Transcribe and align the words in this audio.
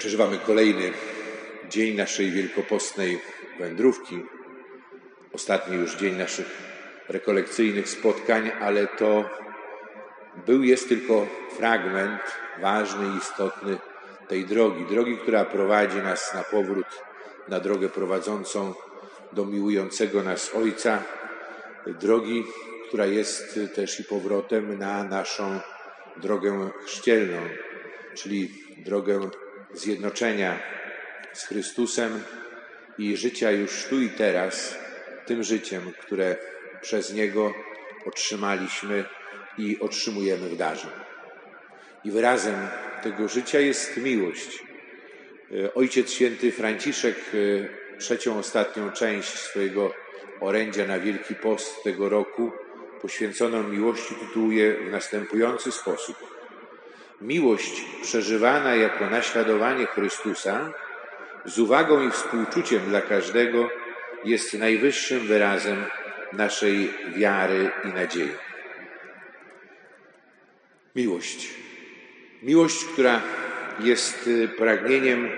Przeżywamy 0.00 0.38
kolejny 0.38 0.92
dzień 1.68 1.96
naszej 1.96 2.30
wielkopostnej 2.30 3.20
wędrówki. 3.58 4.22
Ostatni 5.32 5.76
już 5.76 5.96
dzień 5.96 6.16
naszych 6.16 6.46
rekolekcyjnych 7.08 7.88
spotkań, 7.88 8.50
ale 8.60 8.86
to 8.86 9.30
był, 10.46 10.62
jest 10.62 10.88
tylko 10.88 11.26
fragment 11.56 12.20
ważny 12.60 13.06
i 13.14 13.18
istotny 13.18 13.78
tej 14.28 14.46
drogi. 14.46 14.84
Drogi, 14.86 15.16
która 15.16 15.44
prowadzi 15.44 15.96
nas 15.96 16.34
na 16.34 16.42
powrót, 16.42 16.86
na 17.48 17.60
drogę 17.60 17.88
prowadzącą 17.88 18.74
do 19.32 19.44
miłującego 19.44 20.22
nas 20.22 20.54
Ojca. 20.54 21.02
Drogi, 21.86 22.44
która 22.88 23.06
jest 23.06 23.60
też 23.74 24.00
i 24.00 24.04
powrotem 24.04 24.78
na 24.78 25.04
naszą 25.04 25.60
drogę 26.16 26.70
chrzcielną, 26.86 27.40
czyli 28.14 28.50
drogę 28.84 29.30
zjednoczenia 29.74 30.58
z 31.32 31.46
Chrystusem 31.46 32.22
i 32.98 33.16
życia 33.16 33.50
już 33.50 33.84
tu 33.84 34.00
i 34.00 34.08
teraz, 34.08 34.78
tym 35.26 35.42
życiem, 35.42 35.92
które 36.00 36.36
przez 36.80 37.14
Niego 37.14 37.54
otrzymaliśmy 38.06 39.04
i 39.58 39.80
otrzymujemy 39.80 40.48
w 40.48 40.56
darze. 40.56 40.88
I 42.04 42.10
wyrazem 42.10 42.68
tego 43.02 43.28
życia 43.28 43.60
jest 43.60 43.96
miłość. 43.96 44.62
Ojciec 45.74 46.10
Święty 46.10 46.52
Franciszek 46.52 47.16
trzecią, 47.98 48.38
ostatnią 48.38 48.90
część 48.90 49.28
swojego 49.28 49.94
orędzia 50.40 50.86
na 50.86 50.98
Wielki 50.98 51.34
Post 51.34 51.82
tego 51.84 52.08
roku 52.08 52.52
poświęconą 53.02 53.62
miłości 53.62 54.14
tytułuje 54.14 54.74
w 54.74 54.90
następujący 54.90 55.72
sposób. 55.72 56.39
Miłość 57.20 57.84
przeżywana 58.02 58.74
jako 58.74 59.10
naśladowanie 59.10 59.86
Chrystusa 59.86 60.72
z 61.44 61.58
uwagą 61.58 62.08
i 62.08 62.10
współczuciem 62.10 62.80
dla 62.88 63.00
każdego 63.00 63.68
jest 64.24 64.54
najwyższym 64.54 65.20
wyrazem 65.20 65.84
naszej 66.32 66.94
wiary 67.16 67.70
i 67.84 67.88
nadziei. 67.88 68.30
Miłość. 70.96 71.48
Miłość, 72.42 72.84
która 72.84 73.20
jest 73.80 74.30
pragnieniem 74.58 75.30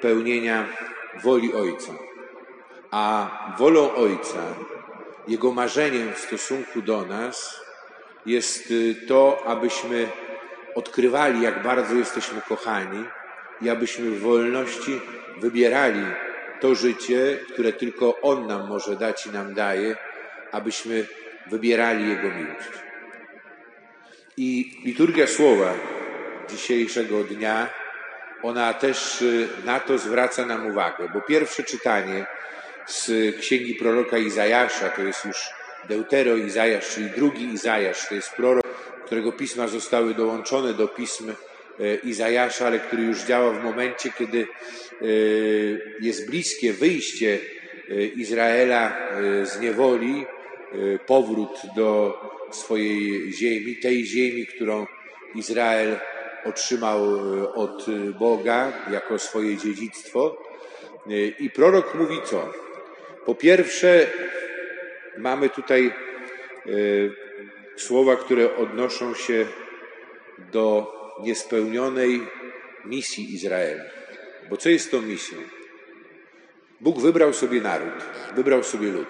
pełnienia 0.00 0.66
woli 1.22 1.54
Ojca. 1.54 1.92
A 2.90 3.30
wolą 3.58 3.94
Ojca, 3.94 4.42
Jego 5.28 5.52
marzeniem 5.52 6.12
w 6.12 6.18
stosunku 6.18 6.82
do 6.82 7.02
nas 7.06 7.60
jest 8.26 8.72
to, 9.08 9.42
abyśmy 9.46 10.08
odkrywali, 10.74 11.42
jak 11.42 11.62
bardzo 11.62 11.94
jesteśmy 11.94 12.40
kochani 12.48 13.04
i 13.62 13.70
abyśmy 13.70 14.10
w 14.10 14.20
wolności 14.20 15.00
wybierali 15.38 16.04
to 16.60 16.74
życie, 16.74 17.38
które 17.52 17.72
tylko 17.72 18.20
On 18.20 18.46
nam 18.46 18.68
może 18.68 18.96
dać 18.96 19.26
i 19.26 19.30
nam 19.30 19.54
daje, 19.54 19.96
abyśmy 20.52 21.06
wybierali 21.46 22.08
Jego 22.08 22.28
miłość. 22.28 22.68
I 24.36 24.80
liturgia 24.84 25.26
słowa 25.26 25.74
dzisiejszego 26.50 27.24
dnia, 27.24 27.68
ona 28.42 28.74
też 28.74 29.24
na 29.64 29.80
to 29.80 29.98
zwraca 29.98 30.46
nam 30.46 30.66
uwagę, 30.66 31.08
bo 31.14 31.20
pierwsze 31.20 31.62
czytanie 31.62 32.26
z 32.86 33.36
księgi 33.40 33.74
proroka 33.74 34.18
Izajasza, 34.18 34.88
to 34.88 35.02
jest 35.02 35.24
już 35.24 35.50
Deutero 35.88 36.36
Izajasz, 36.36 36.88
czyli 36.94 37.10
drugi 37.10 37.44
Izajasz, 37.44 38.08
to 38.08 38.14
jest 38.14 38.30
prorok, 38.30 38.69
którego 39.10 39.32
pisma 39.32 39.68
zostały 39.68 40.14
dołączone 40.14 40.74
do 40.74 40.88
pism 40.88 41.32
Izajasza, 42.04 42.66
ale 42.66 42.78
który 42.78 43.02
już 43.02 43.22
działa 43.22 43.50
w 43.50 43.64
momencie, 43.64 44.10
kiedy 44.18 44.46
jest 46.00 46.30
bliskie 46.30 46.72
wyjście 46.72 47.38
Izraela 48.16 48.96
z 49.42 49.60
niewoli, 49.60 50.26
powrót 51.06 51.60
do 51.76 52.20
swojej 52.50 53.32
ziemi, 53.32 53.76
tej 53.76 54.06
ziemi, 54.06 54.46
którą 54.46 54.86
Izrael 55.34 55.98
otrzymał 56.44 57.02
od 57.54 57.86
Boga 58.18 58.72
jako 58.92 59.18
swoje 59.18 59.56
dziedzictwo. 59.56 60.42
I 61.38 61.50
prorok 61.50 61.94
mówi 61.94 62.16
co? 62.24 62.52
Po 63.26 63.34
pierwsze, 63.34 64.06
mamy 65.18 65.48
tutaj 65.48 65.92
słowa, 67.82 68.16
które 68.16 68.56
odnoszą 68.56 69.14
się 69.14 69.46
do 70.52 70.92
niespełnionej 71.22 72.20
misji 72.84 73.34
Izraela. 73.34 73.84
Bo 74.50 74.56
co 74.56 74.68
jest 74.68 74.90
tą 74.90 75.02
misją? 75.02 75.38
Bóg 76.80 77.00
wybrał 77.00 77.32
sobie 77.32 77.60
naród, 77.60 78.04
wybrał 78.36 78.62
sobie 78.62 78.88
lud, 78.88 79.08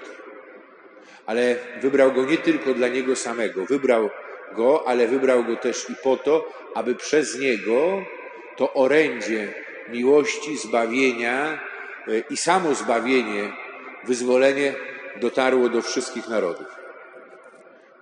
ale 1.27 1.57
wybrał 1.81 2.13
go 2.13 2.25
nie 2.25 2.39
tylko 2.39 2.75
dla 2.75 2.89
niego 2.89 3.17
samego, 3.17 3.67
wybrał 3.67 4.11
go, 4.57 4.89
ale 4.89 5.09
wybrał 5.09 5.45
go 5.45 5.57
też 5.57 5.91
i 5.91 5.95
po 6.03 6.17
to, 6.17 6.53
aby 6.75 6.95
przez 6.95 7.39
niego 7.39 8.05
to 8.57 8.75
orędzie 8.75 9.55
miłości, 9.89 10.57
zbawienia 10.57 11.61
i 12.31 12.37
samo 12.37 12.75
zbawienie, 12.75 13.53
wyzwolenie 14.05 14.75
dotarło 15.21 15.69
do 15.69 15.83
wszystkich 15.83 16.29
narodów. 16.29 16.80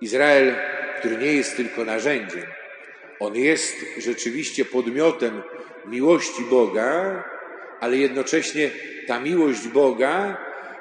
Izrael, 0.01 0.55
który 0.99 1.17
nie 1.17 1.33
jest 1.33 1.57
tylko 1.57 1.85
narzędziem, 1.85 2.45
on 3.19 3.35
jest 3.35 3.75
rzeczywiście 3.97 4.65
podmiotem 4.65 5.41
miłości 5.85 6.43
Boga, 6.43 7.23
ale 7.79 7.97
jednocześnie 7.97 8.69
ta 9.07 9.19
miłość 9.19 9.67
Boga 9.67 10.37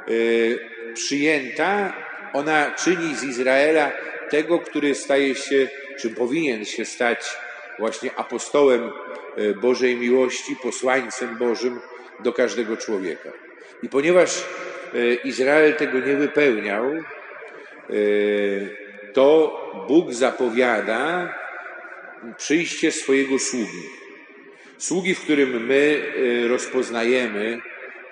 y, 0.09 0.59
przyjęta, 0.95 1.93
ona 2.33 2.71
czyni 2.71 3.17
z 3.17 3.25
Izraela 3.25 3.93
tego, 4.31 4.59
który 4.59 4.95
staje 4.95 5.35
się, 5.35 5.69
czy 6.01 6.11
powinien 6.11 6.65
się 6.65 6.85
stać 6.85 7.37
właśnie 7.79 8.11
apostołem 8.17 8.91
Bożej 9.61 9.97
miłości, 9.97 10.57
posłańcem 10.63 11.39
Bożym 11.39 11.81
do 12.21 12.33
każdego 12.33 12.77
człowieka. 12.77 13.33
I 13.83 13.89
ponieważ 13.89 14.45
Izrael 15.25 15.75
tego 15.75 15.99
nie 15.99 16.17
wypełniał, 16.17 16.85
to 19.19 19.85
Bóg 19.89 20.13
zapowiada 20.13 21.35
przyjście 22.37 22.93
swojego 22.93 23.39
sługi. 23.39 23.83
Sługi, 24.79 25.15
w 25.15 25.21
którym 25.21 25.67
my 25.67 26.03
rozpoznajemy 26.49 27.61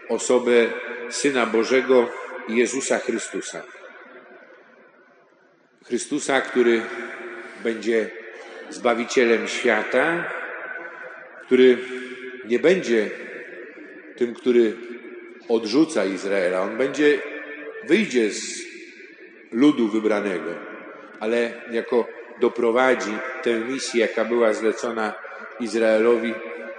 osobę 0.08 0.66
Syna 1.10 1.46
Bożego 1.46 2.08
Jezusa 2.48 2.98
Chrystusa. 2.98 3.62
Chrystusa, 5.84 6.40
który 6.40 6.82
będzie 7.62 8.10
Zbawicielem 8.70 9.48
świata, 9.48 10.30
który 11.46 11.78
nie 12.44 12.58
będzie 12.58 13.10
tym, 14.16 14.34
który 14.34 14.76
odrzuca 15.48 16.04
Izraela. 16.04 16.62
On 16.62 16.78
będzie, 16.78 17.18
wyjdzie 17.84 18.30
z 18.30 18.66
ludu 19.52 19.88
wybranego, 19.88 20.75
ale 21.20 21.52
jako 21.70 22.06
doprowadzi 22.40 23.12
tę 23.42 23.60
misję, 23.60 24.00
jaka 24.00 24.24
była 24.24 24.52
zlecona 24.52 25.14
Izraelowi, 25.60 26.34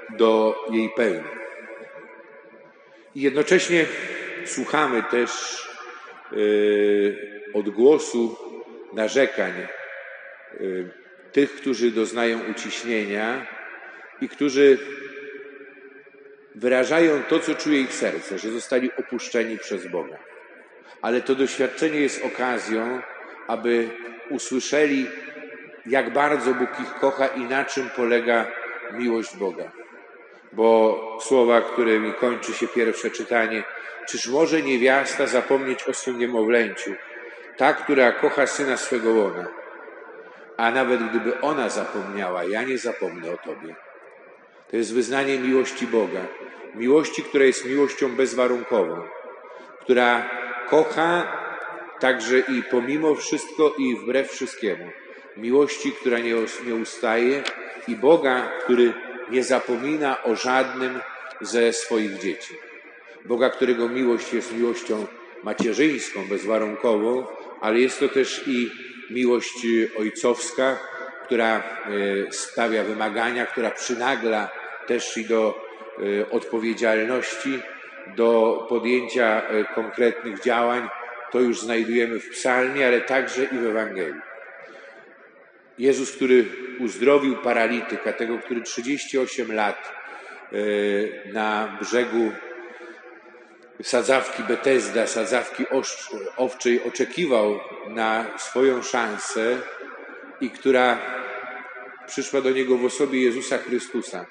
do 0.10 0.56
jej 0.72 0.90
pełni. 0.90 1.30
I 3.16 3.22
jednocześnie 3.22 3.86
słuchamy 4.46 5.04
też 5.04 5.32
yy, 6.32 7.18
odgłosu 7.54 8.38
narzekań 8.94 9.54
yy, 10.60 10.90
tych, 11.32 11.56
którzy 11.56 11.92
doznają 11.92 12.40
uciśnienia 12.52 13.48
i 14.22 14.30
którzy 14.30 14.78
wyrażają 16.56 17.24
to, 17.30 17.40
co 17.40 17.56
czuje 17.56 17.82
ich 17.82 17.94
serce, 17.94 18.40
że 18.40 18.52
zostali 18.52 18.92
opuszczeni 19.00 19.58
przez 19.58 19.88
Boga. 19.88 20.18
Ale 21.02 21.22
to 21.22 21.36
doświadczenie 21.36 22.00
jest 22.00 22.26
okazją, 22.26 23.02
aby 23.48 23.90
usłyszeli, 24.30 25.08
jak 25.86 26.14
bardzo 26.14 26.54
Bóg 26.54 26.70
ich 26.80 26.94
kocha 26.94 27.28
i 27.28 27.42
na 27.42 27.66
czym 27.66 27.90
polega 27.96 28.46
miłość 28.94 29.38
Boga. 29.38 29.72
Bo 30.54 31.18
słowa, 31.22 31.62
którymi 31.62 32.14
kończy 32.14 32.54
się 32.54 32.68
pierwsze 32.68 33.12
czytanie, 33.12 33.64
czyż 34.08 34.28
może 34.28 34.62
niewiasta 34.62 35.28
zapomnieć 35.28 35.84
o 35.84 35.94
swym 35.94 36.20
niemowlęciu, 36.20 36.92
ta, 37.58 37.74
która 37.74 38.12
kocha 38.12 38.48
syna 38.48 38.78
swego 38.78 39.14
łona? 39.14 39.48
A 40.58 40.72
nawet 40.72 41.10
gdyby 41.10 41.42
ona 41.42 41.70
zapomniała, 41.70 42.44
ja 42.44 42.64
nie 42.64 42.78
zapomnę 42.78 43.32
o 43.32 43.38
Tobie. 43.38 43.76
To 44.72 44.78
jest 44.78 44.94
wyznanie 44.94 45.40
miłości 45.40 45.88
Boga. 45.88 46.20
Miłości, 46.76 47.24
która 47.24 47.46
jest 47.46 47.66
miłością 47.66 48.16
bezwarunkową, 48.16 49.02
która 49.82 50.30
kocha 50.70 51.28
także 52.00 52.40
i 52.40 52.64
pomimo 52.72 53.16
wszystko 53.16 53.76
i 53.80 53.96
wbrew 53.96 54.32
wszystkiemu. 54.32 54.86
Miłości, 55.38 55.92
która 55.92 56.20
nie, 56.20 56.36
nie 56.68 56.76
ustaje 56.76 57.44
i 57.88 57.96
Boga, 57.96 58.52
który 58.64 58.94
nie 59.30 59.44
zapomina 59.44 60.24
o 60.24 60.36
żadnym 60.36 61.00
ze 61.42 61.74
swoich 61.74 62.20
dzieci. 62.20 62.54
Boga, 63.26 63.50
którego 63.50 63.90
miłość 63.90 64.34
jest 64.34 64.58
miłością 64.58 65.06
macierzyńską, 65.44 66.28
bezwarunkową, 66.30 67.26
ale 67.62 67.80
jest 67.80 68.00
to 68.00 68.10
też 68.10 68.44
i 68.48 68.72
miłość 69.10 69.68
ojcowska, 70.00 70.80
która 71.26 71.58
e, 71.58 71.62
stawia 72.32 72.84
wymagania, 72.84 73.46
która 73.46 73.72
przynagla 73.72 74.50
też 74.88 75.18
i 75.18 75.26
do 75.26 75.62
e, 76.20 76.30
odpowiedzialności, 76.30 77.60
do 78.16 78.66
podjęcia 78.70 79.42
konkretnych 79.76 80.42
działań. 80.44 80.90
To 81.32 81.40
już 81.40 81.62
znajdujemy 81.62 82.20
w 82.20 82.30
psalmie, 82.30 82.88
ale 82.88 83.02
także 83.02 83.44
i 83.44 83.58
w 83.58 83.66
Ewangelii. 83.66 84.22
Jezus, 85.78 86.12
który 86.12 86.46
uzdrowił 86.80 87.38
paralityka, 87.38 88.14
tego, 88.14 88.40
który 88.40 88.62
38 88.62 89.54
lat 89.54 89.94
na 91.34 91.78
brzegu 91.82 92.32
sadzawki 93.84 94.44
Betesda, 94.44 95.08
sadzawki 95.08 95.66
owczej 96.38 96.84
oczekiwał 96.84 97.60
na 97.90 98.26
swoją 98.38 98.82
szansę 98.82 99.58
i 100.42 100.50
która 100.50 100.98
przyszła 102.08 102.42
do 102.42 102.52
niego 102.52 102.78
w 102.78 102.86
osobie 102.86 103.22
Jezusa 103.22 103.58
Chrystusa 103.58 104.26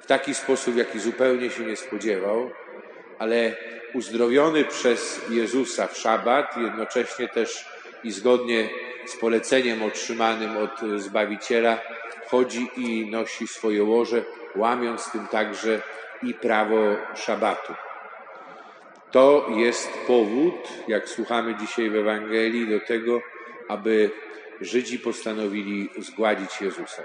w 0.00 0.06
taki 0.06 0.34
sposób, 0.34 0.76
jaki 0.76 1.00
zupełnie 1.00 1.50
się 1.50 1.64
nie 1.64 1.76
spodziewał, 1.76 2.50
ale 3.22 3.56
uzdrowiony 3.94 4.64
przez 4.64 5.20
Jezusa 5.30 5.86
w 5.86 5.98
szabat, 5.98 6.56
jednocześnie 6.56 7.28
też 7.28 7.64
i 8.04 8.10
zgodnie 8.10 8.68
z 9.06 9.16
poleceniem 9.16 9.82
otrzymanym 9.82 10.56
od 10.56 11.00
Zbawiciela, 11.00 11.78
chodzi 12.26 12.70
i 12.76 13.10
nosi 13.10 13.46
swoje 13.46 13.84
łoże, 13.84 14.22
łamiąc 14.56 15.10
tym 15.12 15.26
także 15.26 15.80
i 16.22 16.34
prawo 16.34 16.96
szabatu. 17.14 17.74
To 19.10 19.46
jest 19.56 19.90
powód, 20.06 20.68
jak 20.88 21.08
słuchamy 21.08 21.54
dzisiaj 21.54 21.90
w 21.90 21.96
Ewangelii, 21.96 22.68
do 22.68 22.80
tego, 22.86 23.20
aby 23.68 24.10
Żydzi 24.60 24.98
postanowili 24.98 25.90
zgładzić 25.98 26.60
Jezusa. 26.60 27.02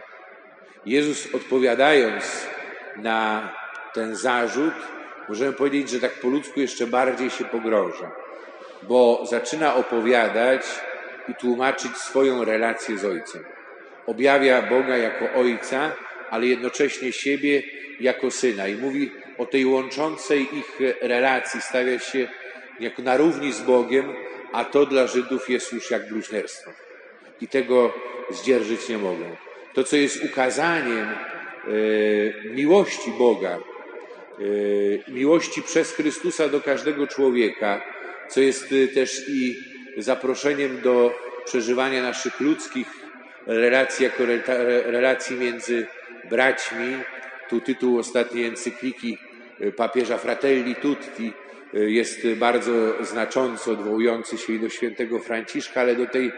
Jezus 0.86 1.36
odpowiadając 1.36 2.48
na 2.96 3.52
ten 3.94 4.16
zarzut, 4.16 4.97
możemy 5.30 5.54
powiedzieć, 5.54 5.90
że 5.90 6.00
tak 6.00 6.14
po 6.14 6.28
ludzku 6.28 6.60
jeszcze 6.60 6.88
bardziej 6.88 7.30
się 7.30 7.46
pogrąża, 7.46 8.12
bo 8.84 9.26
zaczyna 9.30 9.76
opowiadać 9.76 10.62
i 11.30 11.36
tłumaczyć 11.36 11.98
swoją 11.98 12.46
relację 12.46 12.98
z 12.98 13.06
Ojcem. 13.06 13.44
Objawia 14.06 14.62
Boga 14.62 14.98
jako 14.98 15.40
Ojca, 15.40 15.92
ale 16.30 16.46
jednocześnie 16.46 17.12
siebie 17.12 17.64
jako 18.00 18.32
Syna 18.32 18.68
i 18.68 18.76
mówi 18.76 19.12
o 19.38 19.46
tej 19.46 19.66
łączącej 19.66 20.58
ich 20.58 20.80
relacji, 21.02 21.62
stawia 21.62 22.00
się 22.00 22.28
jako 22.80 23.02
na 23.02 23.18
równi 23.18 23.54
z 23.54 23.62
Bogiem, 23.62 24.14
a 24.54 24.66
to 24.66 24.86
dla 24.86 25.08
Żydów 25.08 25.50
jest 25.50 25.74
już 25.74 25.92
jak 25.92 26.10
bluźnierstwo. 26.10 26.72
I 27.42 27.48
tego 27.48 27.94
zdzierżyć 28.30 28.90
nie 28.90 28.98
mogą. 28.98 29.36
To, 29.74 29.84
co 29.84 29.96
jest 29.96 30.24
ukazaniem 30.24 31.08
e, 31.08 32.50
miłości 32.50 33.12
Boga, 33.12 33.60
miłości 35.08 35.62
przez 35.62 35.92
Chrystusa 35.92 36.50
do 36.50 36.62
każdego 36.62 37.08
człowieka, 37.08 37.82
co 38.30 38.42
jest 38.42 38.70
e, 38.72 38.88
też 38.88 39.30
i 39.30 39.56
zaproszeniem 39.98 40.82
do 40.82 41.14
przeżywania 41.46 42.02
naszych 42.02 42.40
ludzkich 42.40 42.88
relacji 43.46 44.04
jako 44.04 44.24
relacji 44.86 45.36
między 45.36 45.88
braćmi. 46.30 46.98
Tu 47.50 47.62
tytuł 47.62 48.00
ostatniej 48.00 48.46
encykliki 48.46 49.18
papieża 49.78 50.18
Fratelli 50.18 50.76
Tutti 50.76 51.34
jest 51.74 52.28
bardzo 52.36 53.04
znacząco 53.04 53.72
odwołujący 53.72 54.38
się 54.38 54.54
i 54.54 54.60
do 54.60 54.70
świętego 54.70 55.20
Franciszka, 55.20 55.82
ale 55.82 55.96
do 55.96 56.06
tej 56.06 56.32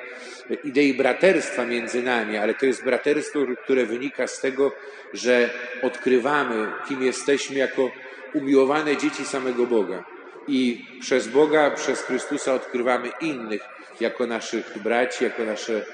idei 0.63 0.93
braterstwa 0.93 1.65
między 1.65 2.03
nami, 2.03 2.37
ale 2.37 2.53
to 2.53 2.65
jest 2.65 2.83
braterstwo, 2.83 3.39
które 3.63 3.85
wynika 3.85 4.27
z 4.27 4.41
tego, 4.41 4.71
że 5.13 5.49
odkrywamy, 5.81 6.71
kim 6.87 7.03
jesteśmy 7.03 7.57
jako 7.57 7.91
umiłowane 8.33 8.97
dzieci 8.97 9.25
samego 9.25 9.65
Boga. 9.65 10.05
I 10.47 10.85
przez 11.01 11.27
Boga, 11.27 11.71
przez 11.71 12.01
Chrystusa 12.01 12.53
odkrywamy 12.53 13.09
innych 13.21 13.61
jako 14.01 14.27
naszych 14.27 14.77
braci, 14.83 15.23
jako 15.23 15.45
nasze 15.45 15.85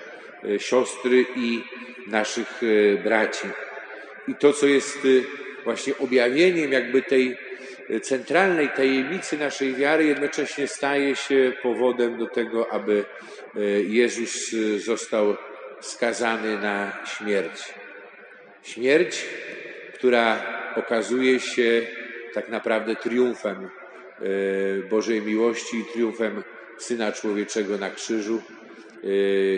e, 0.43 0.59
siostry 0.59 1.25
i 1.35 1.61
naszych 2.07 2.61
e, 2.63 3.03
braci. 3.03 3.47
I 4.27 4.35
to, 4.35 4.53
co 4.53 4.65
jest 4.65 4.97
e, 4.97 5.63
właśnie 5.63 5.97
objawieniem 5.97 6.71
jakby 6.71 7.01
tej 7.01 7.37
centralnej 8.01 8.69
tajemnicy 8.69 9.37
naszej 9.37 9.75
wiary 9.75 10.05
jednocześnie 10.05 10.67
staje 10.67 11.15
się 11.15 11.53
powodem 11.63 12.17
do 12.17 12.27
tego, 12.27 12.73
aby 12.73 13.05
e, 13.55 13.61
Jezus 13.81 14.53
e, 14.53 14.79
został 14.79 15.37
skazany 15.81 16.57
na 16.57 16.91
śmierć. 17.05 17.73
Śmierć, 18.63 19.25
która 19.93 20.43
okazuje 20.75 21.39
się 21.39 21.81
tak 22.33 22.49
naprawdę 22.49 22.95
triumfem 22.95 23.65
e, 23.65 23.69
Bożej 24.89 25.21
miłości 25.21 25.77
i 25.77 25.85
triumfem 25.93 26.43
Syna 26.77 27.11
Człowieczego 27.11 27.77
na 27.77 27.89
krzyżu. 27.89 28.41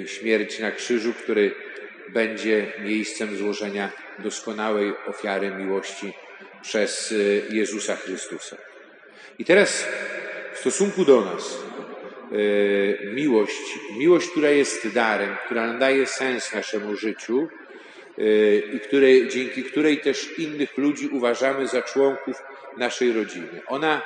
Śmierć 0.05 0.59
na 0.59 0.71
krzyżu, 0.71 1.13
który 1.13 1.51
będzie 2.09 2.73
miejscem 2.79 3.37
złożenia 3.37 3.91
doskonałej 4.19 4.93
ofiary 5.07 5.51
miłości 5.51 6.13
przez 6.61 7.11
y, 7.11 7.41
Jezusa 7.49 7.95
Chrystusa. 7.95 8.57
I 9.39 9.45
teraz 9.45 9.87
w 10.53 10.59
stosunku 10.59 11.05
do 11.05 11.21
nas 11.21 11.59
y, 12.31 13.11
miłość, 13.13 13.79
miłość, 13.97 14.29
która 14.29 14.49
jest 14.49 14.93
darem, 14.93 15.35
która 15.45 15.67
nadaje 15.67 16.05
sens 16.05 16.53
naszemu 16.53 16.95
życiu 16.95 17.47
y, 18.19 18.63
i 18.73 18.79
której, 18.79 19.27
dzięki 19.29 19.63
której 19.63 19.97
też 19.97 20.39
innych 20.39 20.77
ludzi 20.77 21.07
uważamy 21.07 21.67
za 21.67 21.81
członków 21.81 22.43
naszej 22.77 23.13
rodziny. 23.13 23.61
Ona 23.67 24.01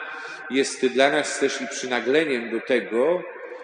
jest 0.49 0.85
dla 0.85 1.11
nas 1.11 1.39
też 1.39 1.61
i 1.61 1.67
przynagleniem 1.67 2.51
do 2.51 2.59
tego, 2.59 3.23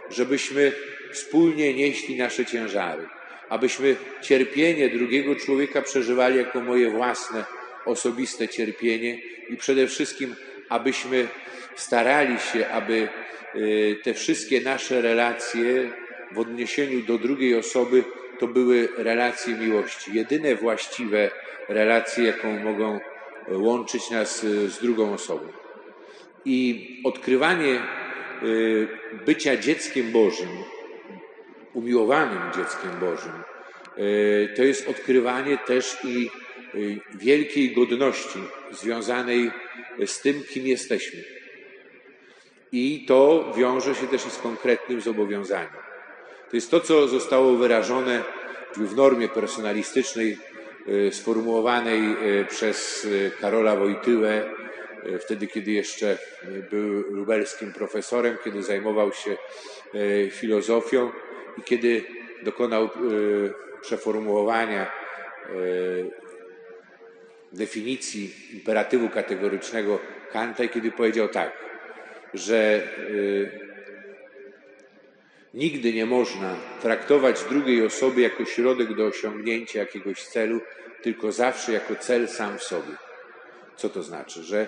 żebyśmy 0.10 0.72
wspólnie 1.12 1.74
nieśli 1.74 2.18
nasze 2.18 2.45
ciężary, 2.45 3.06
abyśmy 3.50 3.95
cierpienie 4.22 4.90
drugiego 4.90 5.36
człowieka 5.36 5.81
przeżywali 5.81 6.38
jako 6.38 6.62
moje 6.62 6.90
własne 6.90 7.45
osobiste 7.88 8.48
cierpienie 8.48 9.18
i 9.50 9.58
przede 9.58 9.88
wszystkim, 9.88 10.36
abyśmy 10.70 11.28
starali 11.76 12.40
się, 12.40 12.68
aby 12.68 13.08
y, 13.56 14.00
te 14.04 14.14
wszystkie 14.14 14.62
nasze 14.62 15.02
relacje 15.02 15.92
w 16.32 16.40
odniesieniu 16.40 17.02
do 17.02 17.18
drugiej 17.18 17.56
osoby 17.56 18.04
to 18.40 18.48
były 18.48 18.90
relacje 18.98 19.56
miłości. 19.56 20.12
Jedyne 20.14 20.56
właściwe 20.56 21.32
relacje, 21.70 22.24
jaką 22.24 22.60
mogą 22.60 23.00
łączyć 23.50 24.10
nas 24.10 24.44
y, 24.44 24.70
z 24.70 24.80
drugą 24.80 25.14
osobą. 25.14 25.48
I 26.46 27.02
odkrywanie 27.04 27.82
bycia 29.26 29.58
dzieckiem 29.58 30.12
Bożym, 30.12 30.50
umiłowanym 31.74 32.54
dzieckiem 32.56 32.92
Bożym, 33.00 33.32
to 34.56 34.64
jest 34.64 34.88
odkrywanie 34.88 35.58
też 35.58 35.98
i 36.04 36.30
wielkiej 37.14 37.74
godności 37.74 38.40
związanej 38.71 39.52
z 40.06 40.21
tym, 40.21 40.44
kim 40.44 40.68
jesteśmy. 40.68 41.19
I 42.71 43.06
to 43.07 43.54
wiąże 43.57 43.95
się 43.95 44.07
też 44.07 44.21
z 44.21 44.38
konkretnym 44.38 45.02
zobowiązaniem. 45.02 45.88
To 46.50 46.57
jest 46.57 46.71
to, 46.71 46.80
co 46.80 47.07
zostało 47.07 47.54
wyrażone 47.54 48.24
w 48.78 48.95
normie 48.95 49.30
personalistycznej 49.30 50.38
y, 50.88 51.12
sformułowanej 51.14 52.02
y, 52.42 52.45
przez 52.45 53.07
Karola 53.42 53.76
Wojtyłę, 53.76 54.45
wtedy, 55.19 55.47
kiedy 55.47 55.71
jeszcze 55.71 56.18
był 56.71 57.16
lubelskim 57.16 57.74
profesorem, 57.74 58.38
kiedy 58.44 58.64
zajmował 58.64 59.14
się 59.14 59.38
filozofią 60.31 61.12
i 61.57 61.62
kiedy 61.62 62.04
dokonał 62.44 62.90
przeformułowania 63.81 64.92
definicji 67.51 68.33
imperatywu 68.54 69.09
kategorycznego 69.09 69.99
Kanta, 70.31 70.68
kiedy 70.68 70.92
powiedział 70.92 71.27
tak, 71.27 71.51
że 72.33 72.81
y, 73.09 73.59
nigdy 75.54 75.94
nie 75.94 76.06
można 76.06 76.56
traktować 76.81 77.44
drugiej 77.44 77.85
osoby 77.85 78.21
jako 78.21 78.45
środek 78.45 78.95
do 78.95 79.06
osiągnięcia 79.06 79.80
jakiegoś 79.80 80.23
celu, 80.23 80.61
tylko 81.01 81.31
zawsze 81.31 81.71
jako 81.71 81.95
cel 81.95 82.27
sam 82.27 82.57
w 82.57 82.63
sobie. 82.63 82.94
Co 83.75 83.89
to 83.89 84.04
znaczy? 84.04 84.44
Że 84.44 84.68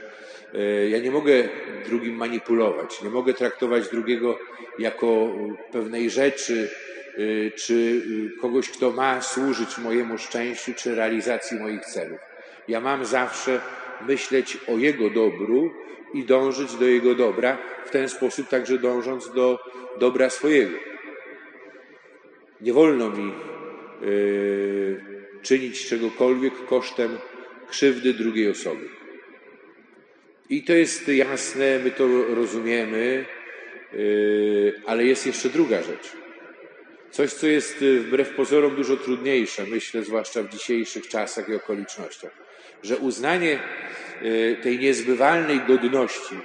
y, 0.55 0.89
ja 0.89 0.99
nie 0.99 1.11
mogę 1.11 1.49
drugim 1.85 2.15
manipulować, 2.15 3.01
nie 3.01 3.09
mogę 3.09 3.33
traktować 3.33 3.89
drugiego 3.89 4.39
jako 4.79 5.35
pewnej 5.71 6.09
rzeczy, 6.09 6.69
y, 7.19 7.51
czy 7.55 8.01
kogoś, 8.41 8.69
kto 8.69 8.91
ma 8.91 9.21
służyć 9.21 9.77
mojemu 9.77 10.17
szczęściu, 10.17 10.73
czy 10.73 10.95
realizacji 10.95 11.59
moich 11.59 11.85
celów. 11.85 12.28
Ja 12.67 12.79
mam 12.79 13.05
zawsze 13.05 13.61
myśleć 14.07 14.57
o 14.67 14.77
Jego 14.77 15.09
dobru 15.09 15.71
i 16.13 16.23
dążyć 16.23 16.75
do 16.75 16.85
Jego 16.85 17.15
dobra, 17.15 17.57
w 17.85 17.89
ten 17.89 18.09
sposób 18.09 18.47
także 18.47 18.77
dążąc 18.77 19.33
do 19.33 19.59
dobra 19.99 20.29
swojego. 20.29 20.77
Nie 22.61 22.73
wolno 22.73 23.09
mi 23.09 23.31
yy, 24.01 25.01
czynić 25.41 25.87
czegokolwiek 25.87 26.65
kosztem 26.65 27.17
krzywdy 27.69 28.13
drugiej 28.13 28.49
osoby. 28.49 28.89
I 30.49 30.63
to 30.63 30.73
jest 30.73 31.07
jasne, 31.07 31.79
my 31.83 31.91
to 31.91 32.07
rozumiemy, 32.35 33.25
yy, 33.93 34.81
ale 34.85 35.05
jest 35.05 35.27
jeszcze 35.27 35.49
druga 35.49 35.83
rzecz. 35.83 36.11
Coś, 37.11 37.33
co 37.33 37.47
jest 37.47 37.81
yy, 37.81 37.99
wbrew 37.99 38.29
pozorom 38.35 38.75
dużo 38.75 38.97
trudniejsze, 38.97 39.65
myślę, 39.65 40.03
zwłaszcza 40.03 40.43
w 40.43 40.49
dzisiejszych 40.49 41.07
czasach 41.07 41.49
i 41.49 41.55
okolicznościach, 41.55 42.31
że 42.83 42.97
uznanie 42.97 43.59
yy, 44.21 44.57
tej 44.63 44.79
niezbywalnej 44.79 45.61
godności 45.67 46.35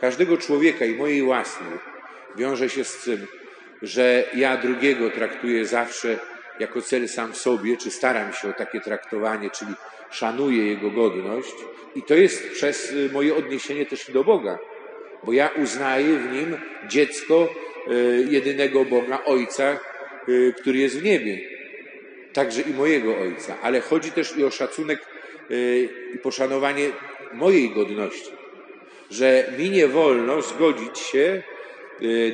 każdego 0.00 0.36
człowieka 0.36 0.84
i 0.84 0.94
mojej 0.94 1.22
własnej 1.22 1.78
wiąże 2.36 2.68
się 2.68 2.84
z 2.84 3.04
tym, 3.04 3.26
że 3.82 4.24
ja 4.34 4.56
drugiego 4.56 5.10
traktuję 5.10 5.66
zawsze 5.66 6.18
jako 6.60 6.82
cel 6.82 7.08
sam 7.08 7.32
w 7.32 7.36
sobie, 7.36 7.76
czy 7.76 7.90
staram 7.90 8.32
się 8.32 8.48
o 8.48 8.52
takie 8.52 8.80
traktowanie, 8.80 9.50
czyli 9.50 9.72
szanuję 10.10 10.66
jego 10.66 10.90
godność. 10.90 11.54
I 11.94 12.02
to 12.02 12.14
jest 12.14 12.50
przez 12.50 12.92
y, 12.92 13.10
moje 13.12 13.34
odniesienie 13.34 13.86
też 13.86 14.10
do 14.10 14.24
Boga, 14.24 14.58
bo 15.24 15.32
ja 15.32 15.48
uznaję 15.62 16.16
w 16.16 16.32
nim 16.32 16.56
dziecko 16.88 17.48
y, 17.90 18.26
jedynego 18.30 18.84
Boga, 18.84 19.24
Ojca, 19.24 19.78
y, 20.28 20.54
który 20.60 20.78
jest 20.78 20.98
w 20.98 21.02
niebie. 21.02 21.38
Także 22.32 22.62
i 22.62 22.74
mojego 22.74 23.18
Ojca. 23.18 23.56
Ale 23.62 23.80
chodzi 23.80 24.12
też 24.12 24.36
i 24.36 24.44
o 24.44 24.50
szacunek 24.50 25.00
i 26.14 26.18
poszanowanie 26.22 26.90
mojej 27.32 27.70
godności. 27.70 28.30
Że 29.10 29.44
mi 29.58 29.70
nie 29.70 29.88
wolno 29.88 30.42
zgodzić 30.42 30.98
się 30.98 31.42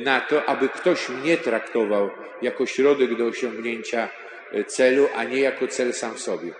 na 0.03 0.21
to, 0.21 0.45
aby 0.45 0.69
ktoś 0.69 1.09
mnie 1.09 1.37
traktował 1.37 2.09
jako 2.41 2.65
środek 2.65 3.17
do 3.17 3.25
osiągnięcia 3.25 4.09
e, 4.51 4.63
celu, 4.63 5.07
a 5.15 5.23
nie 5.23 5.39
jako 5.39 5.67
cel 5.67 5.93
sam 5.93 6.13
w 6.13 6.19
sobie. 6.19 6.53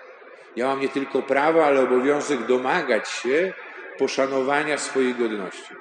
Ja 0.56 0.68
mam 0.68 0.82
nie 0.82 0.90
tylko 0.90 1.22
prawo, 1.22 1.66
ale 1.66 1.82
obowiązek 1.82 2.44
domagać 2.44 3.10
się 3.10 3.54
poszanowania 3.98 4.78
swojej 4.78 5.14
godności. 5.14 5.74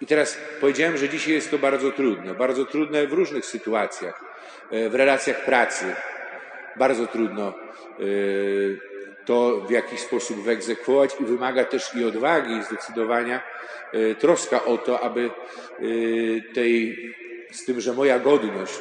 I 0.00 0.06
teraz 0.06 0.38
powiedziałem, 0.60 0.96
że 0.96 1.08
dzisiaj 1.08 1.34
jest 1.34 1.50
to 1.50 1.58
bardzo 1.58 1.90
trudne. 1.90 2.34
Bardzo 2.34 2.64
trudne 2.64 3.06
w 3.06 3.12
różnych 3.12 3.46
sytuacjach. 3.46 4.24
W 4.90 4.94
relacjach 4.94 5.44
pracy 5.44 5.84
bardzo 6.76 7.06
trudno 7.06 7.54
to 9.26 9.60
w 9.68 9.70
jakiś 9.70 10.00
sposób 10.00 10.42
wyegzekwować 10.42 11.16
i 11.20 11.24
wymaga 11.24 11.64
też 11.64 11.94
i 11.94 12.04
odwagi, 12.04 12.56
i 12.56 12.62
zdecydowania, 12.62 13.42
troska 14.18 14.64
o 14.64 14.78
to, 14.78 15.00
aby 15.00 15.30
tej, 16.54 16.98
z 17.50 17.64
tym, 17.64 17.80
że 17.80 17.92
moja 17.92 18.18
godność 18.18 18.80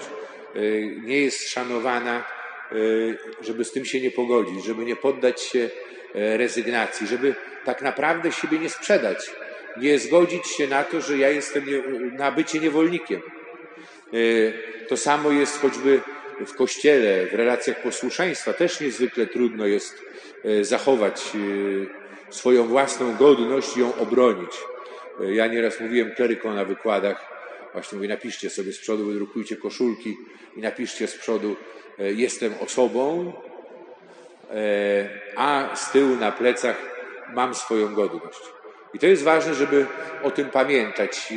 Y, 0.55 0.95
nie 1.03 1.21
jest 1.21 1.49
szanowana, 1.49 2.23
żeby 3.41 3.65
z 3.65 3.71
tym 3.71 3.85
się 3.85 4.01
nie 4.01 4.11
pogodzić, 4.11 4.65
żeby 4.65 4.85
nie 4.85 4.95
poddać 4.95 5.41
się 5.41 5.69
rezygnacji, 6.13 7.07
żeby 7.07 7.35
tak 7.65 7.81
naprawdę 7.81 8.31
siebie 8.31 8.59
nie 8.59 8.69
sprzedać, 8.69 9.31
nie 9.77 9.99
zgodzić 9.99 10.47
się 10.47 10.67
na 10.67 10.83
to, 10.83 11.01
że 11.01 11.17
ja 11.17 11.29
jestem 11.29 11.65
na 12.17 12.31
bycie 12.31 12.59
niewolnikiem. 12.59 13.21
To 14.87 14.97
samo 14.97 15.31
jest 15.31 15.61
choćby 15.61 16.01
w 16.45 16.53
kościele, 16.55 17.25
w 17.25 17.33
relacjach 17.33 17.81
posłuszeństwa. 17.81 18.53
Też 18.53 18.79
niezwykle 18.79 19.27
trudno 19.27 19.65
jest 19.65 20.01
zachować 20.61 21.31
swoją 22.29 22.67
własną 22.67 23.15
godność 23.15 23.77
i 23.77 23.79
ją 23.79 23.95
obronić. 23.95 24.51
Ja 25.19 25.47
nieraz 25.47 25.79
mówiłem 25.79 26.11
klerykom 26.11 26.55
na 26.55 26.65
wykładach, 26.65 27.31
Właśnie 27.73 27.95
mówię, 27.95 28.09
napiszcie 28.09 28.49
sobie 28.49 28.73
z 28.73 28.79
przodu, 28.79 29.05
wydrukujcie 29.05 29.57
koszulki 29.57 30.17
i 30.55 30.61
napiszcie 30.61 31.07
z 31.07 31.17
przodu 31.17 31.55
e, 31.99 32.11
jestem 32.11 32.53
osobą, 32.59 33.33
e, 34.51 35.09
a 35.35 35.75
z 35.75 35.91
tyłu 35.91 36.15
na 36.15 36.31
plecach 36.31 36.77
mam 37.33 37.55
swoją 37.55 37.93
godność. 37.93 38.41
I 38.93 38.99
to 38.99 39.07
jest 39.07 39.23
ważne, 39.23 39.53
żeby 39.53 39.85
o 40.23 40.31
tym 40.31 40.49
pamiętać. 40.49 41.33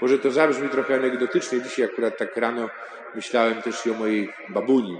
Może 0.00 0.18
to 0.18 0.30
zabrzmi 0.30 0.68
trochę 0.68 0.94
anegdotycznie. 0.94 1.62
Dzisiaj 1.62 1.84
akurat 1.84 2.18
tak 2.18 2.36
rano 2.36 2.70
myślałem 3.14 3.62
też 3.62 3.86
i 3.86 3.90
o 3.90 3.94
mojej 3.94 4.28
babuni. 4.48 4.98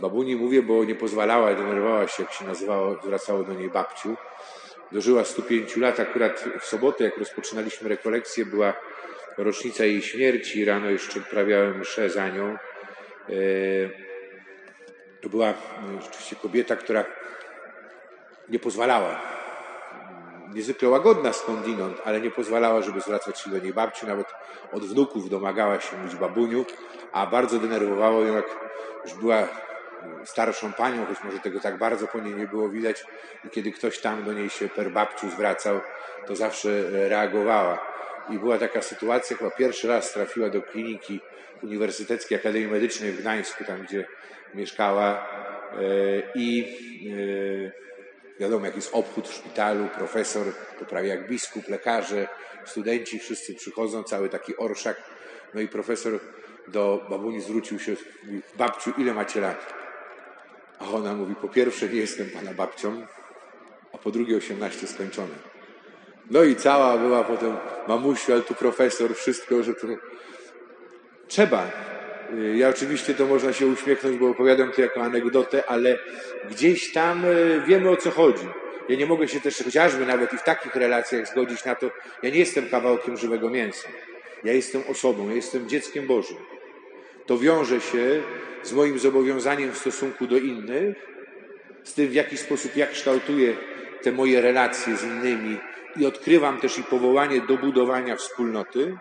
Babuni 0.00 0.36
mówię, 0.36 0.62
bo 0.62 0.84
nie 0.84 0.94
pozwalała, 0.94 1.54
denerwowała 1.54 2.08
się, 2.08 2.22
jak 2.22 2.32
się 2.32 2.44
nazywało, 2.44 2.96
zwracało 3.04 3.42
do 3.42 3.54
niej 3.54 3.70
babciu. 3.70 4.16
Dożyła 4.92 5.24
105 5.24 5.76
lat. 5.76 6.00
Akurat 6.00 6.44
w 6.60 6.64
sobotę, 6.64 7.04
jak 7.04 7.18
rozpoczynaliśmy 7.18 7.88
rekolekcję, 7.88 8.46
była 8.46 8.74
rocznica 9.38 9.84
jej 9.84 10.02
śmierci. 10.02 10.64
Rano 10.64 10.90
jeszcze 10.90 11.20
odprawiałem 11.20 11.78
mszę 11.78 12.10
za 12.10 12.28
nią. 12.28 12.48
E, 12.48 13.34
to 15.20 15.28
była 15.28 15.54
rzeczywiście 16.00 16.36
kobieta, 16.36 16.76
która 16.76 17.04
nie 18.48 18.58
pozwalała, 18.58 19.20
niezwykle 20.54 20.88
łagodna 20.88 21.32
skądinąd, 21.32 21.96
ale 22.04 22.20
nie 22.20 22.30
pozwalała, 22.30 22.82
żeby 22.82 23.00
zwracać 23.00 23.40
się 23.40 23.50
do 23.50 23.58
niej 23.58 23.72
babciu, 23.72 24.06
nawet 24.06 24.26
od 24.72 24.84
wnuków 24.84 25.30
domagała 25.30 25.80
się 25.80 25.96
mówić 25.96 26.16
babuniu, 26.16 26.64
a 27.12 27.26
bardzo 27.26 27.58
denerwowało 27.58 28.20
ją, 28.20 28.34
jak 28.34 28.46
już 29.04 29.14
była 29.14 29.48
starszą 30.24 30.72
panią, 30.72 31.06
choć 31.06 31.24
może 31.24 31.38
tego 31.38 31.60
tak 31.60 31.78
bardzo 31.78 32.06
po 32.06 32.20
niej 32.20 32.34
nie 32.34 32.46
było 32.46 32.68
widać 32.68 33.04
i 33.44 33.50
kiedy 33.50 33.72
ktoś 33.72 33.98
tam 33.98 34.24
do 34.24 34.32
niej 34.32 34.50
się 34.50 34.68
per 34.68 34.90
babciu 34.90 35.30
zwracał, 35.30 35.80
to 36.26 36.36
zawsze 36.36 36.68
reagowała 37.08 37.94
i 38.30 38.38
była 38.38 38.58
taka 38.58 38.82
sytuacja, 38.82 39.36
chyba 39.36 39.50
pierwszy 39.50 39.88
raz 39.88 40.12
trafiła 40.12 40.50
do 40.50 40.62
kliniki 40.62 41.20
Uniwersyteckiej 41.62 42.38
Akademii 42.38 42.68
Medycznej 42.68 43.12
w 43.12 43.20
Gdańsku, 43.20 43.64
tam 43.64 43.82
gdzie 43.82 44.04
mieszkała 44.54 45.28
e, 45.72 45.82
i 46.34 46.76
e, 48.38 48.40
wiadomo, 48.40 48.66
jak 48.66 48.76
jest 48.76 48.94
obchód 48.94 49.28
w 49.28 49.34
szpitalu, 49.34 49.88
profesor, 49.96 50.46
to 50.78 50.84
prawie 50.84 51.08
jak 51.08 51.28
biskup, 51.28 51.68
lekarze, 51.68 52.28
studenci, 52.64 53.18
wszyscy 53.18 53.54
przychodzą, 53.54 54.02
cały 54.02 54.28
taki 54.28 54.56
orszak. 54.56 55.02
No 55.54 55.60
i 55.60 55.68
profesor 55.68 56.20
do 56.68 57.06
babuni 57.10 57.40
zwrócił 57.40 57.78
się, 57.78 57.96
babciu, 58.56 58.92
ile 58.98 59.14
macie 59.14 59.40
lat? 59.40 59.83
A 60.78 60.90
ona 60.90 61.14
mówi, 61.14 61.34
po 61.34 61.48
pierwsze 61.48 61.88
nie 61.88 61.98
jestem 61.98 62.30
pana 62.30 62.54
babcią, 62.54 63.06
a 63.92 63.98
po 63.98 64.10
drugie 64.10 64.36
18 64.36 64.86
skończone. 64.86 65.34
No 66.30 66.44
i 66.44 66.56
cała 66.56 66.98
była 66.98 67.24
potem 67.24 67.56
mamusiu, 67.88 68.32
ale 68.32 68.42
tu 68.42 68.54
profesor, 68.54 69.14
wszystko, 69.14 69.62
że 69.62 69.74
to 69.74 69.86
trzeba. 71.28 71.70
Y, 72.32 72.56
ja 72.56 72.68
oczywiście 72.68 73.14
to 73.14 73.26
można 73.26 73.52
się 73.52 73.66
uśmiechnąć, 73.66 74.18
bo 74.18 74.28
opowiadam 74.28 74.72
to 74.72 74.82
jako 74.82 75.02
anegdotę, 75.02 75.66
ale 75.66 75.98
gdzieś 76.50 76.92
tam 76.92 77.24
y, 77.24 77.62
wiemy 77.66 77.90
o 77.90 77.96
co 77.96 78.10
chodzi. 78.10 78.46
Ja 78.88 78.96
nie 78.96 79.06
mogę 79.06 79.28
się 79.28 79.40
też 79.40 79.62
chociażby 79.64 80.06
nawet 80.06 80.32
i 80.32 80.38
w 80.38 80.42
takich 80.42 80.74
relacjach 80.74 81.28
zgodzić 81.28 81.64
na 81.64 81.74
to, 81.74 81.90
ja 82.22 82.30
nie 82.30 82.38
jestem 82.38 82.68
kawałkiem 82.68 83.16
żywego 83.16 83.50
mięsa. 83.50 83.88
Ja 84.44 84.52
jestem 84.52 84.82
osobą, 84.88 85.28
ja 85.28 85.34
jestem 85.34 85.68
dzieckiem 85.68 86.06
Bożym. 86.06 86.36
To 87.26 87.38
wiąże 87.38 87.80
się 87.80 88.22
z 88.62 88.72
moim 88.72 88.98
zobowiązaniem 88.98 89.72
w 89.72 89.78
stosunku 89.78 90.26
do 90.26 90.36
innych, 90.36 90.96
z 91.84 91.94
tym 91.94 92.08
w 92.08 92.14
jaki 92.14 92.36
sposób 92.36 92.76
ja 92.76 92.86
kształtuję 92.86 93.56
te 94.02 94.12
moje 94.12 94.40
relacje 94.40 94.96
z 94.96 95.04
innymi, 95.04 95.58
i 95.96 96.06
odkrywam 96.06 96.60
też 96.60 96.78
i 96.78 96.82
powołanie 96.82 97.40
do 97.40 97.56
budowania 97.56 98.16
wspólnoty, 98.16 98.96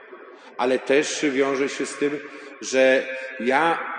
ale 0.58 0.80
też 0.80 1.26
wiąże 1.32 1.70
się 1.70 1.86
z 1.86 1.98
tym, 1.98 2.20
że 2.62 3.08
ja 3.40 3.94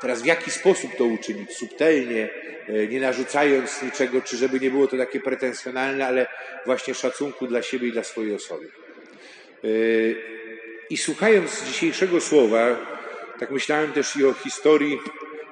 teraz 0.00 0.22
w 0.22 0.26
jaki 0.26 0.50
sposób 0.50 0.96
to 0.98 1.04
uczynić? 1.04 1.56
Subtelnie, 1.56 2.30
e, 2.68 2.86
nie 2.86 3.00
narzucając 3.00 3.82
niczego, 3.82 4.22
czy 4.22 4.36
żeby 4.36 4.60
nie 4.60 4.70
było 4.70 4.86
to 4.86 4.96
takie 4.96 5.20
pretensjonalne, 5.20 6.06
ale 6.06 6.26
właśnie 6.66 6.94
szacunku 6.94 7.46
dla 7.46 7.62
siebie 7.62 7.88
i 7.88 7.92
dla 7.92 8.04
swojej 8.04 8.34
osoby. 8.34 8.68
E, 9.64 9.68
I 10.90 10.96
słuchając 10.96 11.64
dzisiejszego 11.64 12.20
słowa, 12.20 12.76
tak 13.38 13.50
myślałem 13.50 13.92
też 13.92 14.16
i 14.16 14.24
o 14.24 14.32
historii 14.32 14.98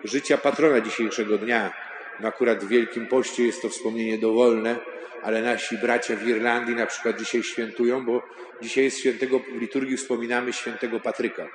życia 0.05 0.39
patrona 0.39 0.81
dzisiejszego 0.81 1.39
dnia. 1.39 1.73
No 2.21 2.29
akurat 2.29 2.65
w 2.65 2.69
Wielkim 2.69 3.07
Poście 3.07 3.47
jest 3.47 3.63
to 3.63 3.69
wspomnienie 3.69 4.19
dowolne, 4.19 4.77
ale 5.23 5.43
nasi 5.43 5.79
bracia 5.79 6.17
w 6.17 6.29
Irlandii 6.29 6.75
na 6.75 6.87
przykład 6.87 7.19
dzisiaj 7.19 7.43
świętują, 7.43 8.05
bo 8.05 8.23
dzisiaj 8.63 8.85
jest 8.85 8.99
świętego, 8.99 9.39
w 9.39 9.61
liturgii 9.61 9.97
wspominamy 9.97 10.53
świętego 10.53 11.01
Patryka. 11.01 11.49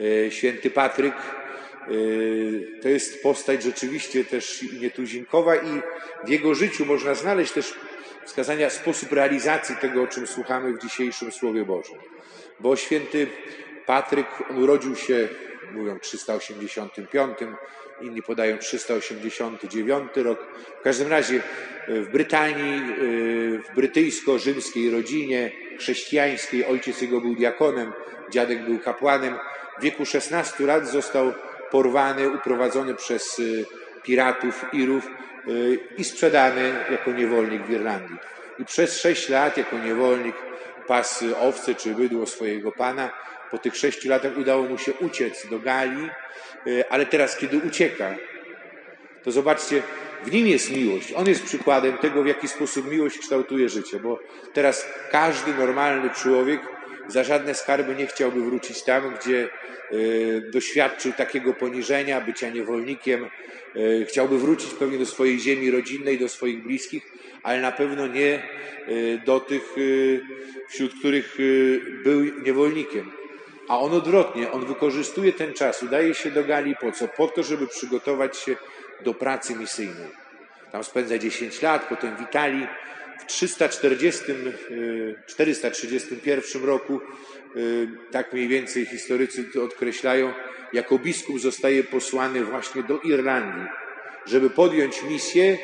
E, 0.00 0.30
święty 0.30 0.70
Patryk 0.70 1.14
e, 1.14 1.88
to 2.82 2.88
jest 2.88 3.22
postać 3.22 3.62
rzeczywiście 3.62 4.24
też 4.24 4.64
nietuzinkowa 4.80 5.56
i 5.56 5.82
w 6.26 6.28
jego 6.28 6.54
życiu 6.54 6.86
można 6.86 7.14
znaleźć 7.14 7.52
też 7.52 7.74
wskazania 8.24 8.70
sposób 8.70 9.12
realizacji 9.12 9.76
tego, 9.76 10.02
o 10.02 10.06
czym 10.06 10.26
słuchamy 10.26 10.72
w 10.72 10.82
dzisiejszym 10.82 11.32
Słowie 11.32 11.64
Bożym. 11.64 11.98
Bo 12.60 12.76
święty 12.76 13.26
Patryk, 13.88 14.26
urodził 14.56 14.96
się, 14.96 15.28
mówią 15.72 15.98
385, 15.98 17.38
inni 18.00 18.22
podają 18.22 18.58
389 18.58 20.10
rok. 20.16 20.46
W 20.80 20.82
każdym 20.82 21.10
razie 21.10 21.42
w 21.88 22.08
Brytanii, 22.12 22.82
w 23.62 23.74
brytyjsko-rzymskiej 23.74 24.90
rodzinie 24.90 25.50
chrześcijańskiej, 25.78 26.64
ojciec 26.64 27.02
jego 27.02 27.20
był 27.20 27.34
diakonem, 27.34 27.92
dziadek 28.30 28.64
był 28.64 28.78
kapłanem. 28.78 29.38
W 29.78 29.82
wieku 29.82 30.06
16 30.06 30.64
lat 30.64 30.88
został 30.88 31.32
porwany, 31.70 32.30
uprowadzony 32.30 32.94
przez 32.94 33.42
piratów, 34.02 34.64
Irów 34.72 35.10
i 35.96 36.04
sprzedany 36.04 36.74
jako 36.90 37.12
niewolnik 37.12 37.62
w 37.62 37.70
Irlandii. 37.70 38.16
I 38.58 38.64
przez 38.64 39.00
sześć 39.00 39.28
lat 39.28 39.56
jako 39.56 39.78
niewolnik 39.78 40.36
pas 40.86 41.24
owce 41.40 41.74
czy 41.74 41.94
bydło 41.94 42.26
swojego 42.26 42.72
pana. 42.72 43.10
Po 43.50 43.58
tych 43.58 43.76
sześciu 43.76 44.08
latach 44.08 44.38
udało 44.38 44.62
mu 44.62 44.78
się 44.78 44.92
uciec 44.92 45.46
do 45.50 45.58
Galii, 45.58 46.10
ale 46.90 47.06
teraz, 47.06 47.36
kiedy 47.36 47.58
ucieka, 47.58 48.16
to 49.22 49.30
zobaczcie, 49.30 49.82
w 50.24 50.32
nim 50.32 50.46
jest 50.46 50.76
miłość. 50.76 51.12
On 51.12 51.28
jest 51.28 51.44
przykładem 51.44 51.98
tego, 51.98 52.22
w 52.22 52.26
jaki 52.26 52.48
sposób 52.48 52.90
miłość 52.90 53.18
kształtuje 53.18 53.68
życie, 53.68 54.00
bo 54.00 54.18
teraz 54.52 54.88
każdy 55.10 55.54
normalny 55.54 56.10
człowiek 56.10 56.60
za 57.08 57.24
żadne 57.24 57.54
skarby 57.54 57.94
nie 57.94 58.06
chciałby 58.06 58.42
wrócić 58.42 58.82
tam, 58.82 59.14
gdzie 59.20 59.48
doświadczył 60.52 61.12
takiego 61.12 61.54
poniżenia, 61.54 62.20
bycia 62.20 62.50
niewolnikiem. 62.50 63.26
Chciałby 64.08 64.38
wrócić 64.38 64.74
pewnie 64.74 64.98
do 64.98 65.06
swojej 65.06 65.40
ziemi 65.40 65.70
rodzinnej, 65.70 66.18
do 66.18 66.28
swoich 66.28 66.62
bliskich, 66.62 67.02
ale 67.42 67.60
na 67.60 67.72
pewno 67.72 68.06
nie 68.06 68.42
do 69.26 69.40
tych, 69.40 69.74
wśród 70.68 70.94
których 70.98 71.36
był 72.04 72.24
niewolnikiem. 72.42 73.17
A 73.68 73.78
on 73.78 73.94
odwrotnie, 73.94 74.52
on 74.52 74.66
wykorzystuje 74.66 75.32
ten 75.32 75.54
czas, 75.54 75.82
udaje 75.82 76.14
się 76.14 76.30
do 76.30 76.44
Galii 76.44 76.76
po 76.80 76.92
co? 76.92 77.08
Po 77.08 77.28
to, 77.28 77.42
żeby 77.42 77.66
przygotować 77.66 78.36
się 78.36 78.56
do 79.04 79.14
pracy 79.14 79.54
misyjnej. 79.54 80.08
Tam 80.72 80.84
spędza 80.84 81.18
10 81.18 81.62
lat, 81.62 81.88
potem 81.88 82.16
w 82.16 82.20
Italii. 82.20 82.66
W 83.18 83.26
340, 83.26 84.24
431 85.26 86.64
roku, 86.64 87.00
tak 88.10 88.32
mniej 88.32 88.48
więcej 88.48 88.86
historycy 88.86 89.44
to 89.44 89.64
odkreślają, 89.64 90.32
jako 90.72 90.98
biskup 90.98 91.40
zostaje 91.40 91.84
posłany 91.84 92.44
właśnie 92.44 92.82
do 92.82 92.98
Irlandii, 93.00 93.66
żeby 94.26 94.50
podjąć 94.50 95.02
misję. 95.02 95.58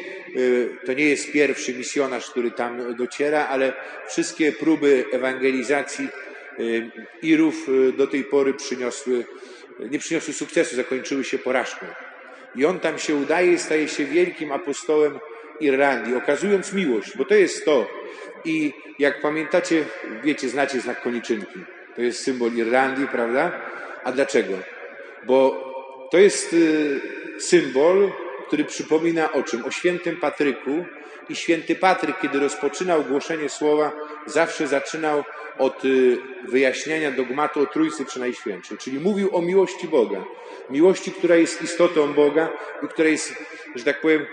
To 0.86 0.92
nie 0.92 1.04
jest 1.04 1.32
pierwszy 1.32 1.74
misjonarz, 1.74 2.30
który 2.30 2.50
tam 2.50 2.96
dociera, 2.96 3.46
ale 3.46 3.72
wszystkie 4.08 4.52
próby 4.52 5.04
ewangelizacji 5.12 6.08
Irów 7.22 7.66
do 7.96 8.06
tej 8.06 8.24
pory 8.24 8.54
przyniosły, 8.54 9.24
nie 9.90 9.98
przyniosły 9.98 10.34
sukcesu, 10.34 10.76
zakończyły 10.76 11.24
się 11.24 11.38
porażką. 11.38 11.86
I 12.56 12.64
on 12.64 12.80
tam 12.80 12.98
się 12.98 13.14
udaje 13.14 13.52
i 13.52 13.58
staje 13.58 13.88
się 13.88 14.04
wielkim 14.04 14.52
apostołem 14.52 15.18
Irlandii, 15.60 16.14
okazując 16.14 16.72
miłość, 16.72 17.16
bo 17.16 17.24
to 17.24 17.34
jest 17.34 17.64
to. 17.64 17.86
I 18.44 18.72
jak 18.98 19.20
pamiętacie, 19.20 19.84
wiecie, 20.22 20.48
znacie 20.48 20.80
znak 20.80 21.02
koniczynki. 21.02 21.60
To 21.96 22.02
jest 22.02 22.22
symbol 22.22 22.52
Irlandii, 22.52 23.08
prawda? 23.08 23.60
A 24.04 24.12
dlaczego? 24.12 24.52
Bo 25.26 25.64
to 26.10 26.18
jest 26.18 26.56
symbol, 27.38 28.12
który 28.46 28.64
przypomina 28.64 29.32
o 29.32 29.42
czym? 29.42 29.64
O 29.64 29.70
świętym 29.70 30.16
Patryku. 30.16 30.84
I 31.28 31.36
święty 31.36 31.74
Patryk, 31.74 32.20
kiedy 32.20 32.40
rozpoczynał 32.40 33.04
głoszenie 33.04 33.48
słowa, 33.48 33.92
zawsze 34.26 34.66
zaczynał 34.66 35.24
od 35.58 35.82
wyjaśniania 36.48 37.10
dogmatu 37.10 37.60
o 37.60 37.66
Trójcy 37.66 38.04
Przenajświętszej, 38.04 38.78
czyli 38.78 39.00
mówił 39.00 39.36
o 39.36 39.42
miłości 39.42 39.88
Boga. 39.88 40.24
Miłości, 40.70 41.12
która 41.12 41.36
jest 41.36 41.62
istotą 41.62 42.12
Boga 42.12 42.48
i 42.82 42.88
która 42.88 43.08
jest, 43.08 43.34
że 43.74 43.84
tak 43.84 44.00
powiem, 44.00 44.26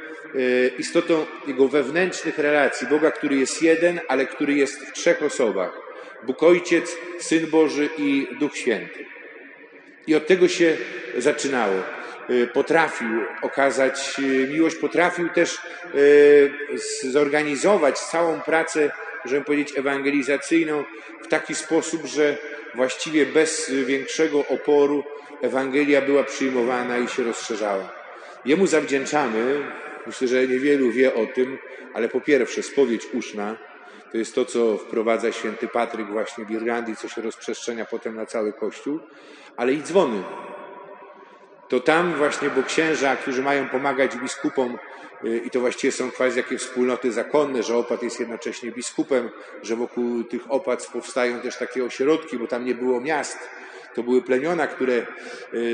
istotą 0.80 1.26
Jego 1.48 1.68
wewnętrznych 1.68 2.38
relacji. 2.38 2.88
Boga, 2.88 3.12
który 3.12 3.36
jest 3.36 3.62
jeden, 3.62 4.00
ale 4.08 4.26
który 4.26 4.54
jest 4.54 4.86
w 4.86 4.92
trzech 4.92 5.24
osobach. 5.24 5.82
Bóg 6.24 6.44
Ojciec, 6.44 6.98
Syn 7.20 7.50
Boży 7.50 7.90
i 7.98 8.28
Duch 8.40 8.58
Święty. 8.58 9.06
I 10.08 10.16
od 10.16 10.28
tego 10.28 10.48
się 10.48 10.78
zaczynało. 11.18 11.76
Potrafił 12.54 13.22
okazać 13.42 14.16
miłość, 14.50 14.76
potrafił 14.76 15.30
też 15.30 15.58
zorganizować 17.10 18.00
całą 18.00 18.42
pracę, 18.42 18.92
żeby 19.26 19.46
powiedzieć, 19.46 19.78
ewangelizacyjną 19.78 20.84
w 21.22 21.28
taki 21.28 21.56
sposób, 21.56 22.06
że 22.06 22.38
właściwie 22.76 23.26
bez 23.26 23.72
większego 23.86 24.48
oporu 24.48 25.04
Ewangelia 25.42 26.02
była 26.02 26.24
przyjmowana 26.24 26.98
i 26.98 27.08
się 27.08 27.24
rozszerzała. 27.24 27.94
Jemu 28.46 28.68
zawdzięczamy, 28.68 29.64
myślę, 30.08 30.28
że 30.28 30.48
niewielu 30.48 30.92
wie 30.92 31.14
o 31.14 31.26
tym, 31.26 31.58
ale 31.94 32.10
po 32.10 32.22
pierwsze 32.22 32.64
spowiedź 32.64 33.02
uszna, 33.14 33.58
to 34.12 34.18
jest 34.18 34.36
to, 34.36 34.46
co 34.46 34.78
wprowadza 34.78 35.32
święty 35.32 35.68
Patryk 35.68 36.08
właśnie 36.08 36.46
w 36.46 36.52
Irlandii, 36.52 36.96
co 36.96 37.08
się 37.08 37.22
rozprzestrzenia 37.22 37.86
potem 37.86 38.16
na 38.16 38.26
cały 38.26 38.54
Kościół, 38.54 39.00
ale 39.58 39.74
i 39.74 39.82
dzwony. 39.82 40.24
To 41.72 41.80
tam 41.80 42.14
właśnie, 42.14 42.50
bo 42.50 42.64
księża, 42.64 43.16
którzy 43.16 43.44
mają 43.44 43.70
pomagać 43.70 44.16
biskupom, 44.16 44.78
i 45.46 45.50
to 45.50 45.60
właściwie 45.60 45.92
są 45.92 46.12
quasi 46.12 46.38
jakie 46.38 46.58
wspólnoty 46.58 47.12
zakonne, 47.12 47.64
że 47.64 47.76
opat 47.76 48.04
jest 48.04 48.20
jednocześnie 48.20 48.72
biskupem, 48.72 49.30
że 49.64 49.76
wokół 49.76 50.24
tych 50.24 50.52
opłat 50.52 50.88
powstają 50.94 51.40
też 51.40 51.58
takie 51.58 51.86
ośrodki, 51.86 52.38
bo 52.38 52.48
tam 52.48 52.66
nie 52.66 52.76
było 52.76 53.02
miast. 53.02 53.38
To 53.96 54.04
były 54.04 54.22
plemiona, 54.22 54.68
które 54.68 55.06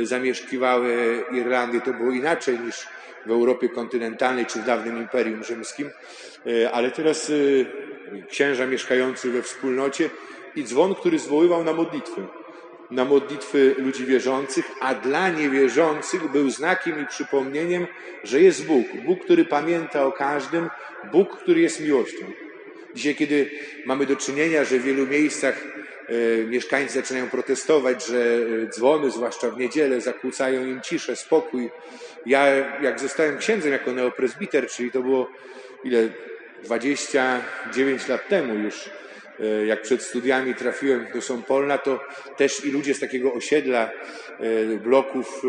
zamieszkiwały 0.04 1.24
Irlandię. 1.32 1.82
To 1.82 1.94
było 1.94 2.12
inaczej 2.12 2.60
niż 2.60 2.88
w 3.26 3.32
Europie 3.32 3.70
kontynentalnej 3.70 4.46
czy 4.46 4.62
w 4.62 4.66
dawnym 4.66 4.98
Imperium 4.98 5.44
Rzymskim. 5.44 5.90
Ale 6.74 6.92
teraz 6.92 7.32
księża 8.30 8.66
mieszkający 8.66 9.32
we 9.32 9.42
wspólnocie 9.42 10.10
i 10.56 10.64
dzwon, 10.64 10.96
który 10.96 11.20
zwoływał 11.20 11.64
na 11.64 11.74
modlitwy. 11.74 12.22
Na 12.92 13.06
modlitwy 13.06 13.76
ludzi 13.78 14.06
wierzących, 14.06 14.66
a 14.82 14.96
dla 14.96 15.30
niewierzących 15.30 16.32
był 16.32 16.50
znakiem 16.50 17.02
i 17.02 17.08
przypomnieniem, 17.08 17.88
że 18.24 18.42
jest 18.42 18.66
Bóg. 18.66 18.88
Bóg, 19.06 19.24
który 19.24 19.46
pamięta 19.46 20.06
o 20.06 20.12
każdym, 20.12 20.70
Bóg, 21.12 21.38
który 21.38 21.62
jest 21.62 21.82
miłością. 21.82 22.26
Dzisiaj, 22.96 23.16
kiedy 23.16 23.52
mamy 23.86 24.06
do 24.06 24.16
czynienia, 24.16 24.64
że 24.64 24.80
w 24.80 24.84
wielu 24.84 25.08
miejscach 25.08 25.64
mieszkańcy 26.48 26.94
zaczynają 26.94 27.30
protestować, 27.30 28.06
że 28.06 28.38
dzwony, 28.70 29.12
zwłaszcza 29.12 29.52
w 29.52 29.58
niedzielę, 29.58 30.02
zakłócają 30.02 30.66
im 30.66 30.82
ciszę, 30.82 31.16
spokój. 31.16 31.70
Ja, 32.26 32.46
jak 32.82 33.00
zostałem 33.00 33.38
księdzem 33.38 33.72
jako 33.72 33.92
neopresbiter, 33.92 34.68
czyli 34.68 34.92
to 34.92 35.02
było 35.02 35.30
ile 35.84 36.10
29 36.64 38.08
lat 38.08 38.28
temu 38.28 38.56
już, 38.56 38.90
jak 39.66 39.82
przed 39.82 40.04
studiami 40.04 40.56
trafiłem 40.56 41.08
do 41.14 41.22
Sąpolna, 41.22 41.78
to 41.78 42.00
też 42.38 42.66
i 42.66 42.72
ludzie 42.72 42.94
z 42.94 43.00
takiego 43.00 43.34
osiedla, 43.34 43.92
bloków, 44.84 45.42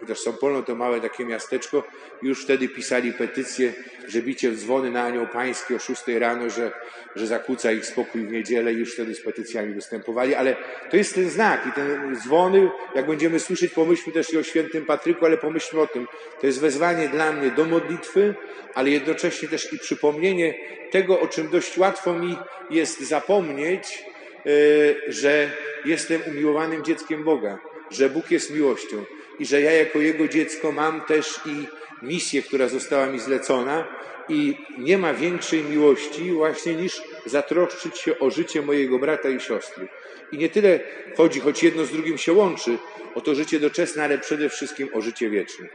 chociaż 0.00 0.18
Sąpolno 0.18 0.62
to 0.62 0.74
małe 0.74 1.00
takie 1.00 1.24
miasteczko, 1.24 1.82
już 2.22 2.44
wtedy 2.44 2.68
pisali 2.68 3.12
petycje, 3.12 3.72
że 4.08 4.22
bicie 4.22 4.50
w 4.50 4.56
dzwony 4.56 4.90
na 4.90 5.04
Anioł 5.04 5.26
Pański 5.26 5.74
o 5.74 5.78
6 5.78 6.02
rano, 6.18 6.50
że, 6.50 6.72
że 7.16 7.26
zakłóca 7.26 7.72
ich 7.72 7.86
spokój 7.86 8.26
w 8.26 8.32
niedzielę 8.32 8.72
już 8.72 8.94
wtedy 8.94 9.14
z 9.14 9.22
petycjami 9.22 9.74
występowali, 9.74 10.34
ale 10.34 10.56
to 10.90 10.96
jest 10.96 11.14
ten 11.14 11.30
znak 11.30 11.66
i 11.66 11.72
ten 11.72 12.16
dzwony, 12.16 12.70
jak 12.94 13.06
będziemy 13.06 13.40
słyszeć, 13.40 13.72
pomyślmy 13.72 14.12
też 14.12 14.32
i 14.32 14.38
o 14.38 14.42
świętym 14.42 14.86
Patryku, 14.86 15.26
ale 15.26 15.38
pomyślmy 15.38 15.82
o 15.82 15.86
tym, 15.86 16.06
to 16.40 16.46
jest 16.46 16.60
wezwanie 16.60 17.08
dla 17.08 17.32
mnie 17.32 17.50
do 17.50 17.64
modlitwy, 17.64 18.34
ale 18.74 18.90
jednocześnie 18.90 19.48
też 19.48 19.72
i 19.72 19.78
przypomnienie 19.78 20.54
tego, 20.90 21.20
o 21.20 21.28
czym 21.28 21.48
dość 21.50 21.78
łatwo 21.78 22.12
mi 22.12 22.36
jest 22.70 23.00
zapomnieć, 23.00 24.04
że 25.08 25.50
jestem 25.84 26.20
umiłowanym 26.28 26.84
dzieckiem 26.84 27.24
Boga, 27.24 27.58
że 27.90 28.10
Bóg 28.10 28.30
jest 28.30 28.50
miłością 28.50 29.04
i 29.38 29.46
że 29.46 29.60
ja 29.60 29.72
jako 29.72 29.98
Jego 29.98 30.28
dziecko 30.28 30.72
mam 30.72 31.00
też 31.00 31.40
i 31.46 31.66
misję, 32.02 32.42
która 32.42 32.68
została 32.68 33.06
mi 33.06 33.20
zlecona 33.20 33.86
i 34.28 34.56
nie 34.78 34.98
ma 34.98 35.14
większej 35.14 35.62
miłości 35.62 36.32
właśnie 36.32 36.74
niż 36.74 37.02
zatroszczyć 37.26 37.98
się 37.98 38.18
o 38.18 38.30
życie 38.30 38.62
mojego 38.62 38.98
brata 38.98 39.28
i 39.28 39.40
siostry. 39.40 39.88
I 40.32 40.38
nie 40.38 40.48
tyle 40.48 40.80
chodzi, 41.16 41.40
choć 41.40 41.62
jedno 41.62 41.84
z 41.84 41.90
drugim 41.90 42.18
się 42.18 42.32
łączy, 42.32 42.78
o 43.14 43.20
to 43.20 43.34
życie 43.34 43.60
doczesne, 43.60 44.04
ale 44.04 44.18
przede 44.18 44.48
wszystkim 44.48 44.88
o 44.92 45.00
życie 45.00 45.30
wieczne, 45.30 45.68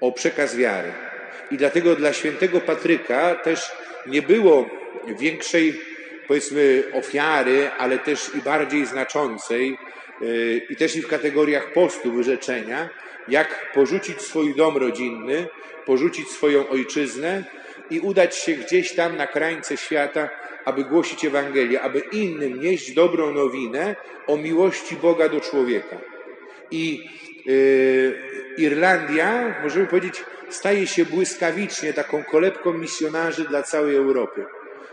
o 0.00 0.12
przekaz 0.12 0.56
wiary. 0.56 0.92
I 1.50 1.56
dlatego 1.56 1.96
dla 1.96 2.12
świętego 2.12 2.60
Patryka 2.60 3.34
też 3.34 3.72
nie 4.06 4.22
było 4.22 4.66
większej, 5.18 5.80
powiedzmy, 6.28 6.84
ofiary, 6.92 7.70
ale 7.78 7.98
też 7.98 8.30
i 8.34 8.42
bardziej 8.42 8.86
znaczącej, 8.86 9.78
i 10.70 10.76
też 10.76 10.96
i 10.96 11.02
w 11.02 11.08
kategoriach 11.08 11.72
postu, 11.72 12.12
wyrzeczenia, 12.12 12.88
jak 13.28 13.72
porzucić 13.74 14.20
swój 14.20 14.54
dom 14.54 14.76
rodzinny, 14.76 15.46
porzucić 15.86 16.28
swoją 16.28 16.68
ojczyznę 16.68 17.44
i 17.90 18.00
udać 18.00 18.36
się 18.36 18.52
gdzieś 18.52 18.92
tam 18.92 19.16
na 19.16 19.26
krańce 19.26 19.76
świata, 19.76 20.30
aby 20.64 20.84
głosić 20.84 21.24
Ewangelię, 21.24 21.80
aby 21.80 21.98
innym 22.12 22.60
nieść 22.60 22.92
dobrą 22.92 23.32
nowinę 23.32 23.96
o 24.26 24.36
miłości 24.36 24.96
Boga 24.96 25.28
do 25.28 25.40
człowieka. 25.40 25.96
I 26.70 27.08
yy, 27.46 28.18
Irlandia, 28.58 29.54
możemy 29.62 29.86
powiedzieć, 29.86 30.24
staje 30.48 30.86
się 30.86 31.04
błyskawicznie 31.04 31.92
taką 31.92 32.24
kolebką 32.24 32.72
misjonarzy 32.72 33.44
dla 33.44 33.62
całej 33.62 33.96
Europy. 33.96 34.44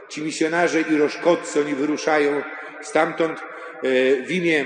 Ci 0.09 0.21
misjonarze 0.21 0.81
i 0.81 0.97
roszkotcy, 0.97 1.61
oni 1.61 1.75
wyruszają 1.75 2.43
stamtąd 2.81 3.39
yy, 3.83 4.23
w 4.25 4.31
imię 4.31 4.65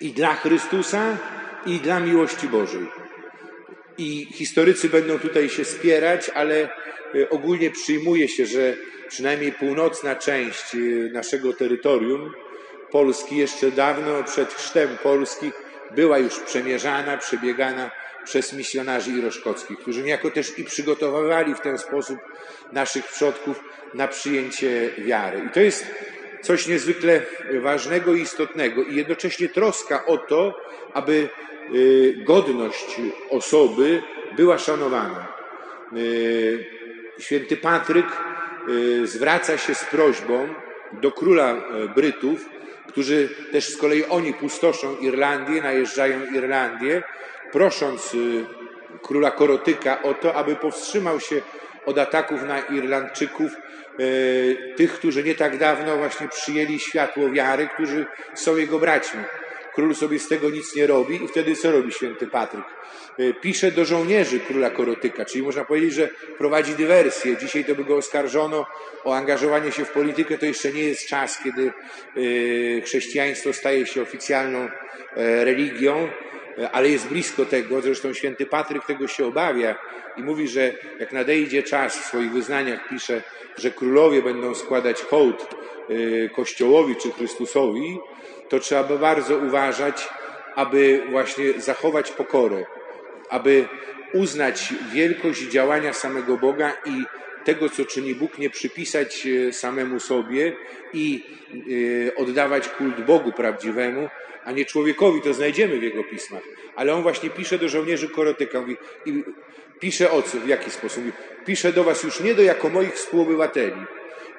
i 0.00 0.10
dla 0.12 0.34
Chrystusa, 0.34 1.16
i 1.66 1.78
dla 1.78 2.00
miłości 2.00 2.48
Bożej. 2.48 2.86
I 3.98 4.26
historycy 4.32 4.88
będą 4.88 5.18
tutaj 5.18 5.48
się 5.48 5.64
spierać, 5.64 6.30
ale 6.34 6.68
y, 7.14 7.28
ogólnie 7.30 7.70
przyjmuje 7.70 8.28
się, 8.28 8.46
że 8.46 8.76
przynajmniej 9.08 9.52
północna 9.52 10.16
część 10.16 10.74
y, 10.74 11.10
naszego 11.12 11.52
terytorium 11.52 12.32
Polski 12.90 13.36
jeszcze 13.36 13.70
dawno 13.70 14.24
przed 14.24 14.52
chrztem 14.52 14.88
Polski 15.02 15.52
była 15.90 16.18
już 16.18 16.40
przemierzana, 16.40 17.16
przebiegana 17.16 17.90
przez 18.24 18.52
misjonarzy 18.52 19.10
iroszkockich, 19.10 19.78
którzy 19.78 20.02
niejako 20.02 20.30
też 20.30 20.58
i 20.58 20.64
przygotowywali 20.64 21.54
w 21.54 21.60
ten 21.60 21.78
sposób 21.78 22.18
naszych 22.72 23.06
przodków 23.06 23.64
na 23.94 24.08
przyjęcie 24.08 24.90
wiary. 24.98 25.42
I 25.46 25.50
to 25.50 25.60
jest 25.60 25.86
coś 26.44 26.66
niezwykle 26.66 27.22
ważnego 27.60 28.14
i 28.14 28.20
istotnego 28.20 28.82
i 28.82 28.96
jednocześnie 28.96 29.48
troska 29.48 30.06
o 30.06 30.18
to, 30.18 30.60
aby 30.92 31.28
y, 31.74 32.16
godność 32.24 33.00
osoby 33.30 34.02
była 34.36 34.58
szanowana. 34.58 35.28
Y, 35.96 36.64
święty 37.18 37.56
Patryk 37.56 38.06
y, 38.68 39.06
zwraca 39.06 39.58
się 39.58 39.74
z 39.74 39.84
prośbą 39.84 40.48
do 40.92 41.12
króla 41.12 41.56
Brytów, 41.94 42.48
którzy 42.88 43.28
też 43.52 43.68
z 43.68 43.76
kolei 43.76 44.04
oni 44.04 44.34
pustoszą 44.34 44.96
Irlandię, 44.96 45.62
najeżdżają 45.62 46.20
Irlandię, 46.34 47.02
prosząc 47.52 48.16
króla 49.02 49.30
Korotyka 49.30 50.02
o 50.02 50.14
to, 50.14 50.34
aby 50.34 50.56
powstrzymał 50.56 51.20
się 51.20 51.42
od 51.86 51.98
ataków 51.98 52.42
na 52.42 52.60
Irlandczyków, 52.60 53.52
e, 53.52 53.58
tych, 54.76 54.92
którzy 54.92 55.24
nie 55.24 55.34
tak 55.34 55.58
dawno 55.58 55.96
właśnie 55.96 56.28
przyjęli 56.28 56.78
światło 56.78 57.30
wiary, 57.30 57.68
którzy 57.74 58.06
są 58.34 58.56
jego 58.56 58.78
braćmi. 58.78 59.20
Król 59.74 59.94
sobie 59.94 60.18
z 60.18 60.28
tego 60.28 60.50
nic 60.50 60.76
nie 60.76 60.86
robi 60.86 61.24
i 61.24 61.28
wtedy 61.28 61.56
co 61.56 61.72
robi 61.72 61.92
święty 61.92 62.26
Patryk? 62.26 62.64
E, 63.18 63.32
pisze 63.32 63.70
do 63.70 63.84
żołnierzy 63.84 64.40
króla 64.40 64.70
Korotyka, 64.70 65.24
czyli 65.24 65.44
można 65.44 65.64
powiedzieć, 65.64 65.92
że 65.92 66.08
prowadzi 66.38 66.74
dywersję. 66.74 67.36
Dzisiaj 67.36 67.64
to 67.64 67.74
by 67.74 67.84
go 67.84 67.96
oskarżono 67.96 68.66
o 69.04 69.14
angażowanie 69.14 69.72
się 69.72 69.84
w 69.84 69.90
politykę. 69.90 70.38
To 70.38 70.46
jeszcze 70.46 70.72
nie 70.72 70.82
jest 70.82 71.08
czas, 71.08 71.38
kiedy 71.44 71.72
e, 71.72 72.80
chrześcijaństwo 72.80 73.52
staje 73.52 73.86
się 73.86 74.02
oficjalną 74.02 74.68
religią, 75.16 76.08
ale 76.72 76.88
jest 76.88 77.08
blisko 77.08 77.44
tego. 77.44 77.80
Zresztą 77.80 78.14
święty 78.14 78.46
Patryk 78.46 78.86
tego 78.86 79.08
się 79.08 79.26
obawia 79.26 79.74
i 80.16 80.22
mówi, 80.22 80.48
że 80.48 80.72
jak 80.98 81.12
nadejdzie 81.12 81.62
czas, 81.62 81.98
w 81.98 82.04
swoich 82.04 82.32
wyznaniach 82.32 82.88
pisze, 82.88 83.22
że 83.58 83.70
królowie 83.70 84.22
będą 84.22 84.54
składać 84.54 85.02
hołd 85.02 85.54
y, 85.90 86.30
Kościołowi 86.36 86.96
czy 86.96 87.10
Chrystusowi, 87.10 87.98
to 88.48 88.58
trzeba 88.58 88.84
bardzo 88.84 89.36
uważać, 89.36 90.08
aby 90.54 91.02
właśnie 91.10 91.60
zachować 91.60 92.10
pokorę, 92.10 92.64
aby 93.30 93.68
uznać 94.14 94.74
wielkość 94.92 95.42
działania 95.42 95.92
samego 95.92 96.36
Boga 96.36 96.72
i 96.86 97.04
tego, 97.44 97.68
co 97.68 97.84
czyni 97.84 98.14
Bóg, 98.14 98.38
nie 98.38 98.50
przypisać 98.50 99.26
y, 99.26 99.52
samemu 99.52 100.00
sobie 100.00 100.56
i 100.92 101.24
y, 101.68 102.12
oddawać 102.16 102.68
kult 102.68 103.00
Bogu 103.00 103.32
prawdziwemu, 103.32 104.08
a 104.44 104.52
nie 104.52 104.64
człowiekowi. 104.64 105.20
To 105.20 105.34
znajdziemy 105.34 105.78
w 105.78 105.82
jego 105.82 106.04
pismach. 106.04 106.42
Ale 106.76 106.94
on 106.94 107.02
właśnie 107.02 107.30
pisze 107.30 107.58
do 107.58 107.68
żołnierzy 107.68 108.08
Korotyka. 108.08 108.60
Mówi, 108.60 108.76
i 109.06 109.24
Pisze 109.80 110.10
o 110.10 110.22
co? 110.22 110.38
W 110.38 110.48
jaki 110.48 110.70
sposób? 110.70 111.04
Pisze 111.46 111.72
do 111.72 111.84
was 111.84 112.02
już 112.02 112.20
nie 112.20 112.34
do 112.34 112.42
jako 112.42 112.68
moich 112.68 112.94
współobywateli, 112.94 113.80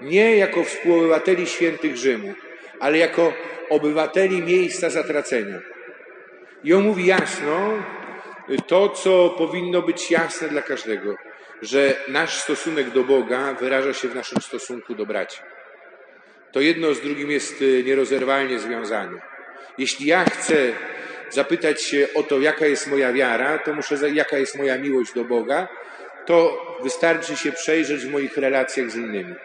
nie 0.01 0.37
jako 0.37 0.63
współobywateli 0.63 1.47
świętych 1.47 1.97
Rzymu, 1.97 2.33
ale 2.79 2.97
jako 2.97 3.33
obywateli 3.69 4.41
miejsca 4.41 4.89
zatracenia. 4.89 5.59
I 6.63 6.73
on 6.73 6.83
mówi 6.83 7.05
jasno 7.05 7.73
to, 8.67 8.89
co 8.89 9.29
powinno 9.29 9.81
być 9.81 10.11
jasne 10.11 10.49
dla 10.49 10.61
każdego, 10.61 11.15
że 11.61 11.93
nasz 12.07 12.37
stosunek 12.37 12.89
do 12.89 13.03
Boga 13.03 13.53
wyraża 13.53 13.93
się 13.93 14.07
w 14.07 14.15
naszym 14.15 14.41
stosunku 14.41 14.95
do 14.95 15.05
braci. 15.05 15.39
To 16.51 16.61
jedno 16.61 16.93
z 16.93 17.01
drugim 17.01 17.31
jest 17.31 17.63
nierozerwalnie 17.85 18.59
związane. 18.59 19.21
Jeśli 19.77 20.05
ja 20.05 20.25
chcę 20.25 20.55
zapytać 21.29 21.81
się 21.81 22.07
o 22.15 22.23
to, 22.23 22.39
jaka 22.39 22.65
jest 22.65 22.87
moja 22.87 23.13
wiara, 23.13 23.57
to 23.57 23.73
muszę, 23.73 24.09
jaka 24.13 24.37
jest 24.37 24.57
moja 24.57 24.77
miłość 24.77 25.13
do 25.13 25.23
Boga, 25.23 25.67
to 26.25 26.65
wystarczy 26.83 27.37
się 27.37 27.51
przejrzeć 27.51 28.01
w 28.01 28.11
moich 28.11 28.37
relacjach 28.37 28.91
z 28.91 28.95
innymi. 28.95 29.35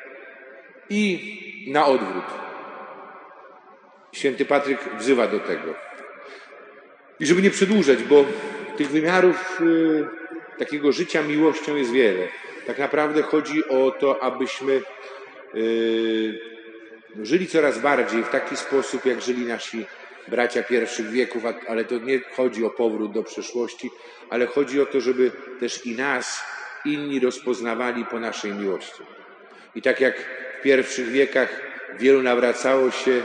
I 0.91 1.65
na 1.73 1.87
odwrót. 1.87 2.25
Święty 4.13 4.45
Patryk 4.45 4.81
wzywa 4.99 5.27
do 5.27 5.41
tego. 5.41 5.75
I 7.21 7.27
żeby 7.27 7.43
nie 7.43 7.51
przedłużać, 7.51 8.03
bo 8.03 8.25
tych 8.81 8.91
wymiarów 8.91 9.61
y, 9.61 10.07
takiego 10.59 10.93
życia 10.93 11.23
miłością 11.23 11.77
jest 11.77 11.93
wiele. 11.93 12.29
Tak 12.67 12.79
naprawdę 12.79 13.23
chodzi 13.23 13.69
o 13.69 13.91
to, 13.91 14.23
abyśmy 14.23 14.83
y, 15.55 16.41
żyli 17.23 17.47
coraz 17.47 17.79
bardziej 17.79 18.23
w 18.23 18.29
taki 18.29 18.57
sposób, 18.57 19.07
jak 19.07 19.21
żyli 19.21 19.47
nasi 19.47 19.87
bracia 20.29 20.63
pierwszych 20.63 21.11
wieków, 21.11 21.43
ale 21.69 21.85
to 21.85 21.99
nie 21.99 22.21
chodzi 22.37 22.65
o 22.65 22.71
powrót 22.71 23.13
do 23.13 23.23
przeszłości, 23.23 23.91
ale 24.31 24.47
chodzi 24.47 24.81
o 24.81 24.87
to, 24.87 25.01
żeby 25.01 25.31
też 25.61 25.87
i 25.87 25.97
nas 25.97 26.43
inni 26.85 27.21
rozpoznawali 27.21 28.05
po 28.05 28.21
naszej 28.21 28.53
miłości. 28.53 29.03
I 29.75 29.83
tak 29.83 30.01
jak 30.01 30.15
w 30.59 30.63
pierwszych 30.63 31.09
wiekach 31.09 31.61
wielu 31.99 32.23
nawracało 32.23 32.91
się, 32.91 33.23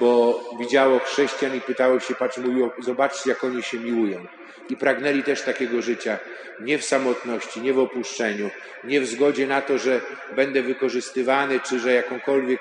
bo 0.00 0.40
widziało 0.58 0.98
chrześcijan 0.98 1.56
i 1.56 1.60
pytało 1.60 2.00
się, 2.00 2.14
patrz, 2.14 2.38
mówiło, 2.38 2.72
zobaczcie, 2.78 3.30
jak 3.30 3.44
oni 3.44 3.62
się 3.62 3.78
miłują. 3.78 4.26
I 4.70 4.76
pragnęli 4.76 5.22
też 5.22 5.42
takiego 5.42 5.82
życia, 5.82 6.18
nie 6.60 6.78
w 6.78 6.84
samotności, 6.84 7.60
nie 7.60 7.72
w 7.72 7.78
opuszczeniu, 7.78 8.50
nie 8.84 9.00
w 9.00 9.06
zgodzie 9.06 9.46
na 9.46 9.62
to, 9.62 9.78
że 9.78 10.00
będę 10.36 10.62
wykorzystywany, 10.62 11.60
czy 11.60 11.78
że 11.78 11.94
jakąkolwiek 11.94 12.60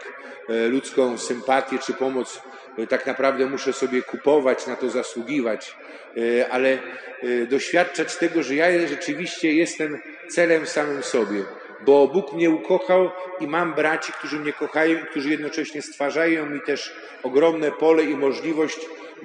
e, 0.50 0.68
ludzką 0.68 1.18
sympatię 1.18 1.80
czy 1.80 1.94
pomoc 1.94 2.42
tak 2.90 3.06
naprawdę 3.06 3.46
muszę 3.46 3.74
sobie 3.74 4.02
kupować, 4.02 4.68
na 4.68 4.76
to 4.76 4.90
zasługiwać, 4.90 5.76
e, 6.18 6.50
ale 6.50 6.70
e, 6.70 7.46
doświadczać 7.46 8.16
tego, 8.16 8.44
że 8.44 8.56
ja 8.56 8.88
rzeczywiście 8.88 9.54
jestem 9.54 10.00
celem 10.30 10.68
samym 10.68 11.04
sobie, 11.04 11.44
bo 11.86 12.08
Bóg 12.08 12.34
mnie 12.34 12.50
ukochał 12.50 13.12
i 13.40 13.48
mam 13.48 13.74
braci, 13.74 14.12
którzy 14.12 14.40
mnie 14.40 14.54
kochają 14.54 15.00
i 15.00 15.06
którzy 15.06 15.30
jednocześnie 15.30 15.82
stwarzają 15.82 16.46
mi 16.46 16.62
też 16.62 16.96
ogromne 17.24 17.72
pole 17.72 18.04
i 18.04 18.16
możliwość 18.16 18.80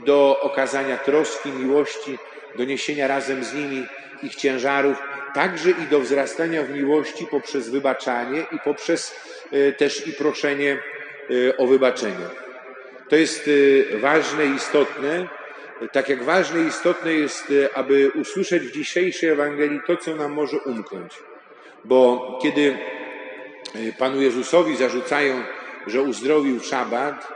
do 0.07 0.41
okazania 0.41 0.97
troski, 0.97 1.51
miłości, 1.51 2.19
do 2.57 2.65
niesienia 2.65 3.07
razem 3.07 3.45
z 3.45 3.55
nimi 3.55 3.87
ich 4.23 4.35
ciężarów, 4.35 5.03
także 5.35 5.71
i 5.71 5.87
do 5.91 6.01
wzrastania 6.01 6.63
w 6.63 6.71
miłości 6.71 7.27
poprzez 7.27 7.69
wybaczanie 7.69 8.47
i 8.53 8.59
poprzez 8.65 9.15
e, 9.53 9.73
też 9.73 10.07
i 10.07 10.13
proszenie 10.13 10.79
o 11.59 11.67
wybaczenie. 11.67 12.27
To 13.09 13.17
jest 13.17 13.49
y, 13.49 13.87
ważne 14.01 14.47
i 14.47 14.51
istotne, 14.51 15.29
tak 15.93 16.09
jak 16.09 16.23
ważne 16.23 16.61
i 16.61 16.67
istotne 16.67 17.15
jest, 17.15 17.53
aby 17.75 18.11
usłyszeć 18.11 18.63
w 18.63 18.73
dzisiejszej 18.73 19.29
Ewangelii 19.29 19.81
to, 19.87 19.97
co 19.97 20.17
nam 20.17 20.33
może 20.33 20.59
umknąć. 20.59 21.13
Bo 21.85 22.39
kiedy 22.43 22.79
Panu 23.99 24.23
Jezusowi 24.23 24.77
zarzucają, 24.77 25.43
że 25.87 26.03
uzdrowił 26.03 26.61
szabat, 26.61 27.29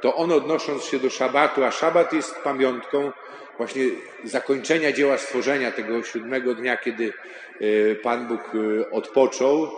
to 0.00 0.16
on 0.16 0.32
odnosząc 0.32 0.84
się 0.84 0.98
do 0.98 1.10
szabatu, 1.10 1.64
a 1.64 1.70
szabat 1.70 2.12
jest 2.12 2.34
pamiątką 2.34 3.12
właśnie 3.56 3.84
zakończenia 4.24 4.92
dzieła 4.92 5.18
stworzenia 5.18 5.70
tego 5.70 6.02
siódmego 6.02 6.54
dnia, 6.54 6.76
kiedy 6.76 7.12
Pan 8.02 8.28
Bóg 8.28 8.50
odpoczął 8.90 9.70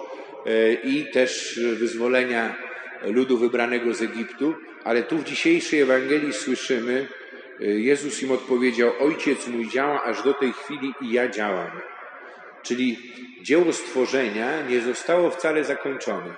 i 0.84 1.06
też 1.12 1.60
wyzwolenia 1.78 2.56
ludu 3.02 3.38
wybranego 3.38 3.94
z 3.94 4.02
Egiptu, 4.02 4.54
ale 4.84 5.02
tu 5.02 5.18
w 5.18 5.24
dzisiejszej 5.24 5.80
Ewangelii 5.80 6.32
słyszymy, 6.32 7.08
Jezus 7.60 8.22
im 8.22 8.32
odpowiedział, 8.32 8.92
Ojciec 9.00 9.46
mój 9.48 9.68
działa 9.68 10.02
aż 10.02 10.22
do 10.22 10.34
tej 10.34 10.52
chwili 10.52 10.94
i 11.00 11.12
ja 11.12 11.28
działam. 11.28 11.70
Czyli 12.62 12.98
dzieło 13.42 13.72
stworzenia 13.72 14.62
nie 14.68 14.80
zostało 14.80 15.30
wcale 15.30 15.64
zakończone. 15.64 16.34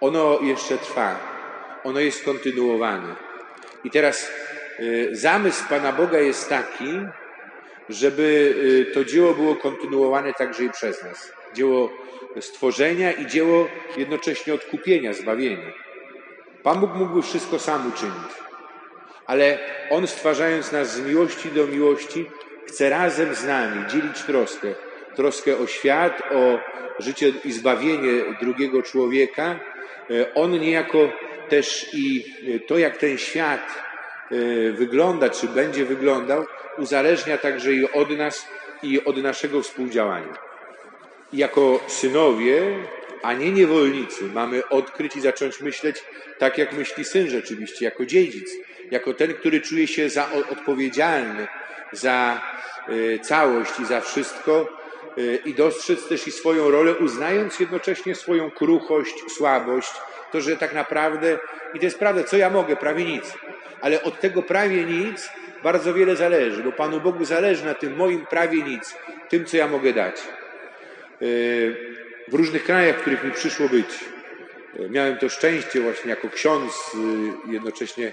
Ono 0.00 0.38
jeszcze 0.42 0.78
trwa, 0.78 1.20
ono 1.84 2.00
jest 2.00 2.24
kontynuowane. 2.24 3.16
I 3.84 3.90
teraz 3.90 4.32
zamysł 5.12 5.68
Pana 5.68 5.92
Boga 5.92 6.18
jest 6.18 6.48
taki, 6.48 7.00
żeby 7.88 8.54
y, 8.90 8.94
to 8.94 9.04
dzieło 9.04 9.34
było 9.34 9.56
kontynuowane 9.56 10.32
także 10.34 10.64
i 10.64 10.70
przez 10.70 11.04
nas. 11.04 11.32
Dzieło 11.54 11.90
stworzenia 12.40 13.12
i 13.12 13.26
dzieło 13.26 13.68
jednocześnie 13.96 14.54
odkupienia, 14.54 15.12
zbawienia. 15.12 15.72
Pan 16.62 16.80
Bóg 16.80 16.94
mógłby 16.94 17.22
wszystko 17.22 17.58
sam 17.58 17.88
uczynić, 17.88 18.32
ale 19.26 19.58
On 19.90 20.06
stwarzając 20.06 20.72
nas 20.72 20.94
z 20.94 21.06
miłości 21.06 21.48
do 21.48 21.66
miłości, 21.66 22.26
chce 22.66 22.90
razem 22.90 23.34
z 23.34 23.44
nami 23.44 23.86
dzielić 23.86 24.22
troskę. 24.22 24.74
Troskę 25.16 25.58
o 25.58 25.66
świat, 25.66 26.22
o 26.32 26.58
życie 27.02 27.32
i 27.44 27.52
zbawienie 27.52 28.12
drugiego 28.40 28.82
człowieka. 28.82 29.60
E, 30.10 30.34
on 30.34 30.58
niejako 30.58 30.98
też 31.48 31.90
i 31.94 32.24
to, 32.66 32.78
jak 32.78 32.96
ten 32.96 33.18
świat 33.18 33.60
e, 33.78 33.89
wygląda, 34.72 35.30
czy 35.30 35.48
będzie 35.48 35.84
wyglądał, 35.84 36.46
uzależnia 36.78 37.38
także 37.38 37.72
i 37.72 37.92
od 37.92 38.10
nas 38.10 38.48
i 38.82 39.04
od 39.04 39.16
naszego 39.16 39.62
współdziałania. 39.62 40.34
Jako 41.32 41.80
synowie, 41.86 42.62
a 43.22 43.32
nie 43.32 43.52
niewolnicy, 43.52 44.24
mamy 44.24 44.68
odkryć 44.68 45.16
i 45.16 45.20
zacząć 45.20 45.60
myśleć 45.60 46.04
tak, 46.38 46.58
jak 46.58 46.72
myśli 46.72 47.04
syn 47.04 47.30
rzeczywiście, 47.30 47.84
jako 47.84 48.06
dziedzic, 48.06 48.50
jako 48.90 49.14
ten, 49.14 49.34
który 49.34 49.60
czuje 49.60 49.86
się 49.86 50.08
za 50.10 50.28
odpowiedzialny 50.50 51.46
za 51.92 52.40
y, 52.88 53.18
całość 53.22 53.80
i 53.80 53.84
za 53.84 54.00
wszystko 54.00 54.68
y, 55.18 55.38
i 55.44 55.54
dostrzec 55.54 56.08
też 56.08 56.26
i 56.26 56.32
swoją 56.32 56.70
rolę, 56.70 56.94
uznając 56.94 57.60
jednocześnie 57.60 58.14
swoją 58.14 58.50
kruchość, 58.50 59.14
słabość, 59.36 59.92
to, 60.32 60.40
że 60.40 60.56
tak 60.56 60.74
naprawdę, 60.74 61.38
i 61.74 61.78
to 61.78 61.84
jest 61.84 61.98
prawda, 61.98 62.24
co 62.24 62.36
ja 62.36 62.50
mogę? 62.50 62.76
Prawie 62.76 63.04
nic. 63.04 63.32
Ale 63.80 64.02
od 64.02 64.20
tego 64.20 64.42
prawie 64.42 64.84
nic 64.84 65.30
bardzo 65.62 65.94
wiele 65.94 66.16
zależy, 66.16 66.62
bo 66.62 66.72
Panu 66.72 67.00
Bogu 67.00 67.24
zależy 67.24 67.64
na 67.64 67.74
tym 67.74 67.96
moim 67.96 68.26
prawie 68.26 68.62
nic, 68.62 68.96
tym, 69.28 69.44
co 69.44 69.56
ja 69.56 69.68
mogę 69.68 69.92
dać. 69.92 70.16
Y, 71.22 71.76
w 72.28 72.34
różnych 72.34 72.64
krajach, 72.64 72.96
w 72.96 73.00
których 73.00 73.24
mi 73.24 73.30
przyszło 73.30 73.68
być, 73.68 73.86
miałem 74.90 75.16
to 75.16 75.28
szczęście 75.28 75.80
właśnie 75.80 76.10
jako 76.10 76.28
ksiądz, 76.28 76.96
jednocześnie 77.48 78.12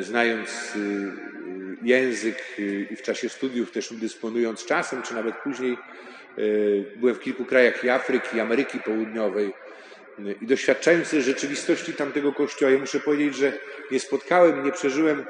znając 0.00 0.72
język 1.82 2.42
i 2.90 2.96
w 2.96 3.02
czasie 3.02 3.28
studiów 3.28 3.70
też 3.70 3.92
dysponując 3.92 4.66
czasem, 4.66 5.02
czy 5.02 5.14
nawet 5.14 5.34
później 5.36 5.78
byłem 6.96 7.14
w 7.14 7.20
kilku 7.20 7.44
krajach 7.44 7.84
i 7.84 7.88
Afryki, 7.88 8.36
i 8.36 8.40
Ameryki 8.40 8.78
Południowej 8.78 9.52
i 10.42 10.46
doświadczając 10.46 11.10
rzeczywistości 11.10 11.92
tamtego 11.92 12.32
kościoła, 12.32 12.72
ja 12.72 12.78
muszę 12.78 13.00
powiedzieć, 13.00 13.36
że 13.36 13.52
nie 13.90 14.00
spotkałem, 14.00 14.64
nie 14.64 14.72
przeżyłem 14.72 15.26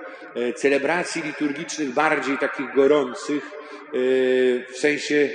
celebracji 0.56 1.22
liturgicznych 1.22 1.90
bardziej 1.90 2.38
takich 2.38 2.74
gorących, 2.74 3.50
w 4.72 4.76
sensie 4.76 5.28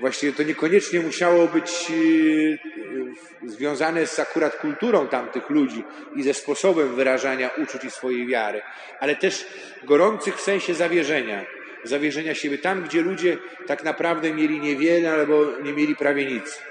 Właściwie 0.00 0.32
to 0.32 0.42
niekoniecznie 0.42 1.00
musiało 1.00 1.48
być 1.48 1.70
e, 3.44 3.48
związane 3.48 4.06
z 4.06 4.18
akurat 4.18 4.56
kulturą 4.56 5.08
tamtych 5.08 5.50
ludzi 5.50 5.84
i 6.16 6.22
ze 6.22 6.34
sposobem 6.34 6.94
wyrażania 6.94 7.50
uczuć 7.62 7.84
i 7.84 7.90
swojej 7.90 8.26
wiary, 8.26 8.62
ale 9.00 9.16
też 9.16 9.46
gorących 9.84 10.36
w 10.36 10.40
sensie 10.40 10.74
zawierzenia. 10.74 11.46
Zawierzenia 11.84 12.34
siebie 12.34 12.58
tam, 12.58 12.82
gdzie 12.82 13.02
ludzie 13.02 13.38
tak 13.66 13.84
naprawdę 13.84 14.34
mieli 14.34 14.60
niewiele 14.60 15.12
albo 15.12 15.44
nie 15.62 15.72
mieli 15.72 15.96
prawie 15.96 16.26
nic. 16.26 16.62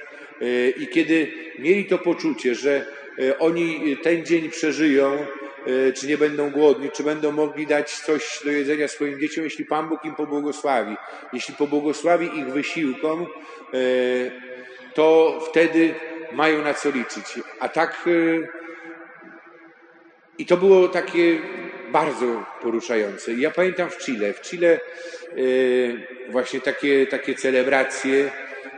E, 0.41 0.69
I 0.69 0.87
kiedy 0.87 1.31
mieli 1.59 1.85
to 1.85 1.97
poczucie, 1.97 2.55
że 2.55 2.85
e, 3.19 3.39
oni 3.39 3.97
ten 4.03 4.25
dzień 4.25 4.49
przeżyją, 4.49 5.25
E, 5.65 5.93
czy 5.93 6.07
nie 6.07 6.17
będą 6.17 6.51
głodni, 6.51 6.91
czy 6.91 7.03
będą 7.03 7.31
mogli 7.31 7.67
dać 7.67 7.91
coś 7.91 8.39
do 8.45 8.51
jedzenia 8.51 8.87
swoim 8.87 9.19
dzieciom, 9.19 9.43
jeśli 9.43 9.65
Pan 9.65 9.89
Bóg 9.89 10.05
im 10.05 10.15
pobłogosławi. 10.15 10.95
Jeśli 11.33 11.55
pobłogosławi 11.55 12.39
ich 12.39 12.45
wysiłkom, 12.45 13.27
to 14.93 15.39
wtedy 15.49 15.95
mają 16.31 16.61
na 16.61 16.73
co 16.73 16.89
liczyć. 16.89 17.25
A 17.59 17.69
tak 17.69 18.09
i 20.37 20.45
to 20.45 20.57
było 20.57 20.87
takie 20.87 21.39
bardzo 21.91 22.45
poruszające. 22.61 23.33
Ja 23.33 23.51
pamiętam 23.51 23.89
w 23.89 23.97
Chile. 23.97 24.33
W 24.33 24.41
Chile 24.41 24.79
właśnie 26.29 26.61
takie, 26.61 27.07
takie 27.07 27.35
celebracje, 27.35 28.31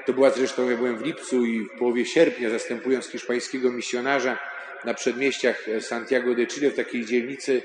to 0.08 0.14
była 0.14 0.30
zresztą, 0.30 0.70
ja 0.70 0.78
byłem 0.78 0.98
w 0.98 1.06
lipcu 1.06 1.46
i 1.46 1.60
w 1.60 1.70
połowie 1.80 2.06
sierpnia, 2.06 2.50
zastępując 2.50 3.08
hiszpańskiego 3.08 3.72
misjonarza, 3.72 4.38
na 4.86 4.94
przedmieściach 4.94 5.66
Santiago 5.80 6.36
de 6.36 6.48
Chile, 6.48 6.72
w 6.72 6.76
takiej 6.76 7.06
dzielnicy, 7.06 7.62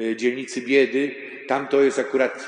e, 0.00 0.16
dzielnicy 0.16 0.60
biedy. 0.60 1.14
Tam 1.48 1.68
to 1.68 1.82
jest 1.82 1.98
akurat 1.98 2.46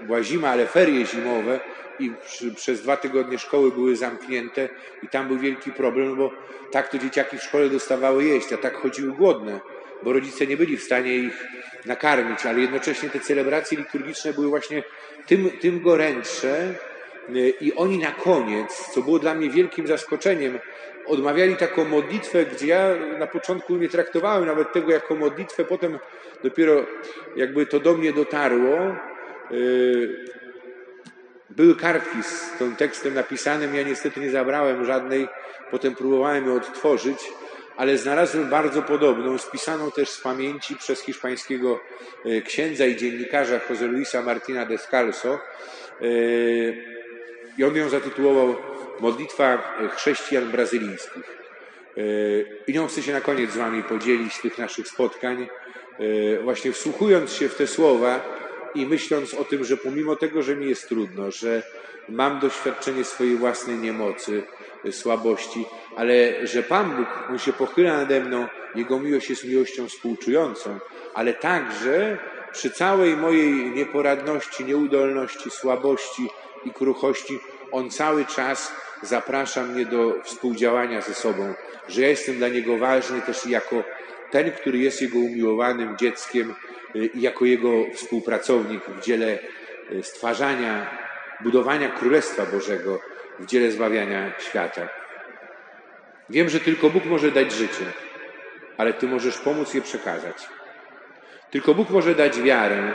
e, 0.00 0.06
była 0.06 0.22
zima, 0.22 0.48
ale 0.48 0.66
ferie 0.66 1.06
zimowe 1.06 1.60
i 1.98 2.10
przez 2.56 2.82
dwa 2.82 2.96
tygodnie 2.96 3.38
szkoły 3.38 3.72
były 3.72 3.96
zamknięte 3.96 4.68
i 5.02 5.08
tam 5.08 5.28
był 5.28 5.38
wielki 5.38 5.72
problem, 5.72 6.16
bo 6.16 6.32
tak 6.72 6.88
to 6.88 6.98
dzieciaki 6.98 7.38
w 7.38 7.42
szkole 7.42 7.68
dostawały 7.68 8.24
jeść, 8.24 8.52
a 8.52 8.56
tak 8.56 8.74
chodziły 8.74 9.12
głodne, 9.12 9.60
bo 10.02 10.12
rodzice 10.12 10.46
nie 10.46 10.56
byli 10.56 10.76
w 10.76 10.82
stanie 10.82 11.16
ich 11.16 11.46
nakarmić, 11.86 12.46
ale 12.46 12.60
jednocześnie 12.60 13.10
te 13.10 13.20
celebracje 13.20 13.78
liturgiczne 13.78 14.32
były 14.32 14.48
właśnie 14.48 14.82
tym, 15.26 15.50
tym 15.60 15.80
gorętsze 15.80 16.58
e, 16.58 16.89
i 17.60 17.74
oni 17.74 17.98
na 17.98 18.12
koniec, 18.12 18.90
co 18.94 19.02
było 19.02 19.18
dla 19.18 19.34
mnie 19.34 19.50
wielkim 19.50 19.86
zaskoczeniem, 19.86 20.58
odmawiali 21.06 21.56
taką 21.56 21.84
modlitwę, 21.84 22.44
gdzie 22.44 22.66
ja 22.66 22.94
na 23.18 23.26
początku 23.26 23.76
nie 23.76 23.88
traktowałem 23.88 24.46
nawet 24.46 24.72
tego 24.72 24.92
jako 24.92 25.14
modlitwę, 25.14 25.64
potem 25.64 25.98
dopiero 26.42 26.86
jakby 27.36 27.66
to 27.66 27.80
do 27.80 27.94
mnie 27.94 28.12
dotarło. 28.12 28.96
Yy, 29.50 30.24
były 31.50 31.76
kartki 31.76 32.22
z 32.22 32.58
tym 32.58 32.76
tekstem 32.76 33.14
napisanym, 33.14 33.74
ja 33.74 33.82
niestety 33.82 34.20
nie 34.20 34.30
zabrałem 34.30 34.84
żadnej, 34.84 35.28
potem 35.70 35.94
próbowałem 35.94 36.46
ją 36.46 36.54
odtworzyć, 36.54 37.18
ale 37.76 37.98
znalazłem 37.98 38.50
bardzo 38.50 38.82
podobną, 38.82 39.38
spisaną 39.38 39.90
też 39.90 40.08
z 40.08 40.20
pamięci 40.20 40.76
przez 40.76 41.00
hiszpańskiego 41.00 41.80
yy, 42.24 42.42
księdza 42.42 42.86
i 42.86 42.96
dziennikarza 42.96 43.60
Jose 43.70 43.86
Luisa 43.86 44.22
Martina 44.22 44.66
Descalzo. 44.66 45.38
I 47.60 47.64
on 47.64 47.76
ją 47.76 47.88
zatytułował 47.88 48.56
modlitwa 49.00 49.76
chrześcijan 49.96 50.50
brazylijskich. 50.50 51.38
E, 51.96 52.02
I 52.66 52.72
nią 52.72 52.86
chcę 52.86 53.02
się 53.02 53.12
na 53.12 53.20
koniec 53.20 53.50
z 53.50 53.56
Wami 53.56 53.82
podzielić 53.82 54.38
tych 54.38 54.58
naszych 54.58 54.88
spotkań, 54.88 55.48
e, 55.98 56.42
właśnie 56.42 56.72
wsłuchując 56.72 57.32
się 57.32 57.48
w 57.48 57.54
te 57.54 57.66
słowa 57.66 58.20
i 58.74 58.86
myśląc 58.86 59.34
o 59.34 59.44
tym, 59.44 59.64
że 59.64 59.76
pomimo 59.76 60.16
tego, 60.16 60.42
że 60.42 60.56
mi 60.56 60.68
jest 60.68 60.88
trudno, 60.88 61.30
że 61.30 61.62
mam 62.08 62.38
doświadczenie 62.38 63.04
swojej 63.04 63.36
własnej 63.36 63.76
niemocy, 63.76 64.42
e, 64.84 64.92
słabości, 64.92 65.66
ale 65.96 66.46
że 66.46 66.62
Pan 66.62 66.96
Bóg, 66.96 67.08
On 67.30 67.38
się 67.38 67.52
pochyla 67.52 67.96
nade 67.96 68.20
mną, 68.20 68.46
Jego 68.74 69.00
miłość 69.00 69.30
jest 69.30 69.44
miłością 69.44 69.88
współczującą, 69.88 70.78
ale 71.14 71.34
także 71.34 72.18
przy 72.52 72.70
całej 72.70 73.16
mojej 73.16 73.70
nieporadności, 73.70 74.64
nieudolności, 74.64 75.50
słabości 75.50 76.28
i 76.64 76.70
kruchości, 76.70 77.38
On 77.72 77.90
cały 77.90 78.24
czas 78.24 78.72
zaprasza 79.02 79.62
mnie 79.62 79.86
do 79.86 80.22
współdziałania 80.22 81.00
ze 81.00 81.14
sobą, 81.14 81.54
że 81.88 82.02
ja 82.02 82.08
jestem 82.08 82.36
dla 82.36 82.48
Niego 82.48 82.78
ważny 82.78 83.22
też 83.22 83.46
jako 83.46 83.84
ten, 84.30 84.52
który 84.52 84.78
jest 84.78 85.02
Jego 85.02 85.18
umiłowanym 85.18 85.96
dzieckiem 85.96 86.54
y, 86.96 87.06
i 87.06 87.20
jako 87.20 87.44
Jego 87.44 87.70
współpracownik 87.94 88.84
w 88.84 89.00
dziele 89.00 89.38
y, 89.92 90.02
stwarzania, 90.02 90.98
budowania 91.40 91.88
Królestwa 91.88 92.46
Bożego, 92.46 93.00
w 93.38 93.46
dziele 93.46 93.70
zbawiania 93.70 94.32
świata. 94.38 94.88
Wiem, 96.30 96.48
że 96.48 96.60
tylko 96.60 96.90
Bóg 96.90 97.04
może 97.04 97.30
dać 97.30 97.52
życie, 97.52 97.84
ale 98.76 98.92
Ty 98.92 99.06
możesz 99.06 99.38
pomóc 99.38 99.74
je 99.74 99.80
przekazać. 99.80 100.48
Tylko 101.50 101.74
Bóg 101.74 101.90
może 101.90 102.14
dać 102.14 102.40
wiarę, 102.40 102.94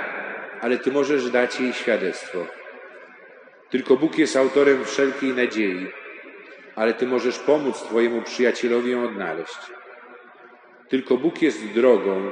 ale 0.62 0.78
Ty 0.78 0.92
możesz 0.92 1.30
dać 1.30 1.60
jej 1.60 1.74
świadectwo. 1.74 2.46
Tylko 3.70 3.98
Bóg 3.98 4.18
jest 4.18 4.36
autorem 4.36 4.86
wszelkiej 4.86 5.34
nadziei, 5.34 5.88
ale 6.76 6.94
Ty 6.94 7.08
możesz 7.08 7.40
pomóc 7.40 7.82
Twojemu 7.82 8.22
przyjacielowi 8.22 8.92
ją 8.92 9.04
odnaleźć. 9.04 9.60
Tylko 10.90 11.18
Bóg 11.18 11.42
jest 11.42 11.66
drogą, 11.66 12.32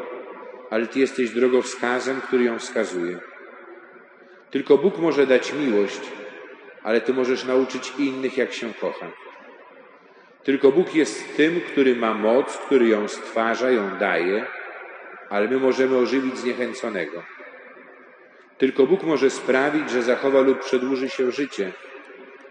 ale 0.70 0.88
Ty 0.88 1.00
jesteś 1.00 1.30
drogowskazem, 1.30 2.22
który 2.22 2.44
ją 2.44 2.60
wskazuje. 2.60 3.20
Tylko 4.52 4.78
Bóg 4.78 4.98
może 4.98 5.28
dać 5.28 5.54
miłość, 5.54 6.02
ale 6.84 7.02
Ty 7.02 7.14
możesz 7.14 7.46
nauczyć 7.46 7.94
innych, 7.98 8.38
jak 8.38 8.54
się 8.54 8.74
kocha. 8.74 9.12
Tylko 10.44 10.72
Bóg 10.72 10.96
jest 10.96 11.38
tym, 11.38 11.62
który 11.62 11.96
ma 11.96 12.14
moc, 12.14 12.58
który 12.58 12.88
ją 12.88 13.08
stwarza, 13.08 13.72
ją 13.72 13.98
daje, 13.98 14.46
ale 15.30 15.48
my 15.48 15.58
możemy 15.58 15.98
ożywić 15.98 16.38
zniechęconego. 16.38 17.24
Tylko 18.58 18.88
Bóg 18.88 19.04
może 19.04 19.30
sprawić, 19.30 19.90
że 19.90 20.04
zachowa 20.04 20.42
lub 20.42 20.60
przedłuży 20.60 21.10
się 21.10 21.32
życie, 21.32 21.72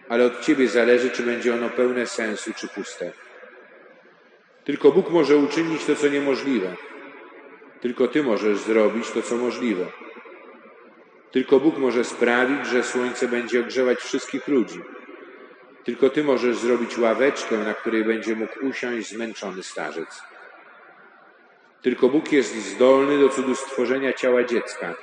ale 0.08 0.24
od 0.24 0.40
Ciebie 0.40 0.68
zależy, 0.68 1.10
czy 1.10 1.22
będzie 1.22 1.54
ono 1.54 1.70
pełne 1.70 2.06
sensu, 2.06 2.52
czy 2.54 2.68
puste. 2.68 3.12
Tylko 4.64 4.92
Bóg 4.92 5.10
może 5.10 5.36
uczynić 5.36 5.84
to, 5.84 5.96
co 5.96 6.08
niemożliwe. 6.08 6.76
Tylko 7.80 8.08
Ty 8.08 8.22
możesz 8.22 8.58
zrobić 8.58 9.10
to, 9.10 9.22
co 9.22 9.36
możliwe. 9.36 9.86
Tylko 11.30 11.60
Bóg 11.60 11.78
może 11.78 12.04
sprawić, 12.04 12.66
że 12.66 12.82
słońce 12.82 13.28
będzie 13.28 13.60
ogrzewać 13.60 13.98
wszystkich 13.98 14.48
ludzi. 14.48 14.80
Tylko 15.84 16.10
Ty 16.10 16.24
możesz 16.24 16.56
zrobić 16.56 16.98
ławeczkę, 16.98 17.58
na 17.58 17.74
której 17.74 18.04
będzie 18.04 18.36
mógł 18.36 18.66
usiąść 18.66 19.08
zmęczony 19.08 19.62
starzec. 19.62 20.22
Tylko 21.82 22.08
Bóg 22.08 22.32
jest 22.32 22.56
zdolny 22.56 23.18
do 23.18 23.28
cudu 23.28 23.54
stworzenia 23.54 24.12
ciała 24.12 24.44
dziecka, 24.44 24.94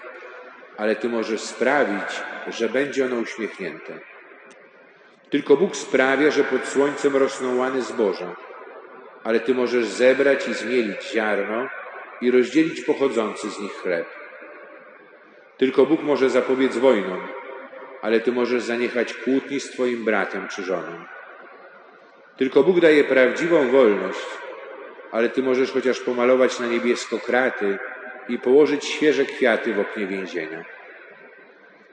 ale 0.80 0.96
Ty 0.96 1.10
możesz 1.10 1.42
sprawić, 1.42 2.22
że 2.48 2.70
będzie 2.70 3.06
ono 3.06 3.16
uśmiechnięte. 3.16 4.00
Tylko 5.30 5.58
Bóg 5.58 5.76
sprawia, 5.76 6.32
że 6.32 6.44
pod 6.44 6.66
słońcem 6.66 7.16
rosną 7.16 7.58
łany 7.58 7.82
zboża, 7.82 8.36
ale 9.24 9.40
Ty 9.40 9.54
możesz 9.54 9.86
zebrać 9.86 10.48
i 10.48 10.54
zmielić 10.54 11.12
ziarno 11.12 11.70
i 12.22 12.32
rozdzielić 12.32 12.82
pochodzący 12.82 13.50
z 13.50 13.60
nich 13.60 13.74
chleb. 13.74 14.08
Tylko 15.58 15.86
Bóg 15.86 16.04
może 16.04 16.30
zapobiec 16.30 16.78
wojnom, 16.78 17.28
ale 18.02 18.20
Ty 18.20 18.32
możesz 18.32 18.64
zaniechać 18.64 19.14
kłótni 19.14 19.60
z 19.60 19.72
Twoim 19.72 20.06
bratem 20.06 20.48
czy 20.48 20.64
żoną. 20.64 21.06
Tylko 22.38 22.64
Bóg 22.64 22.80
daje 22.80 23.04
prawdziwą 23.04 23.72
wolność, 23.72 24.26
ale 25.12 25.30
Ty 25.30 25.44
możesz 25.44 25.72
chociaż 25.72 26.00
pomalować 26.00 26.60
na 26.60 26.68
niebiesko 26.68 27.18
kraty 27.18 27.80
i 28.30 28.40
położyć 28.40 28.86
świeże 28.86 29.26
kwiaty 29.26 29.74
w 29.74 29.80
oknie 29.80 30.08
więzienia. 30.08 30.66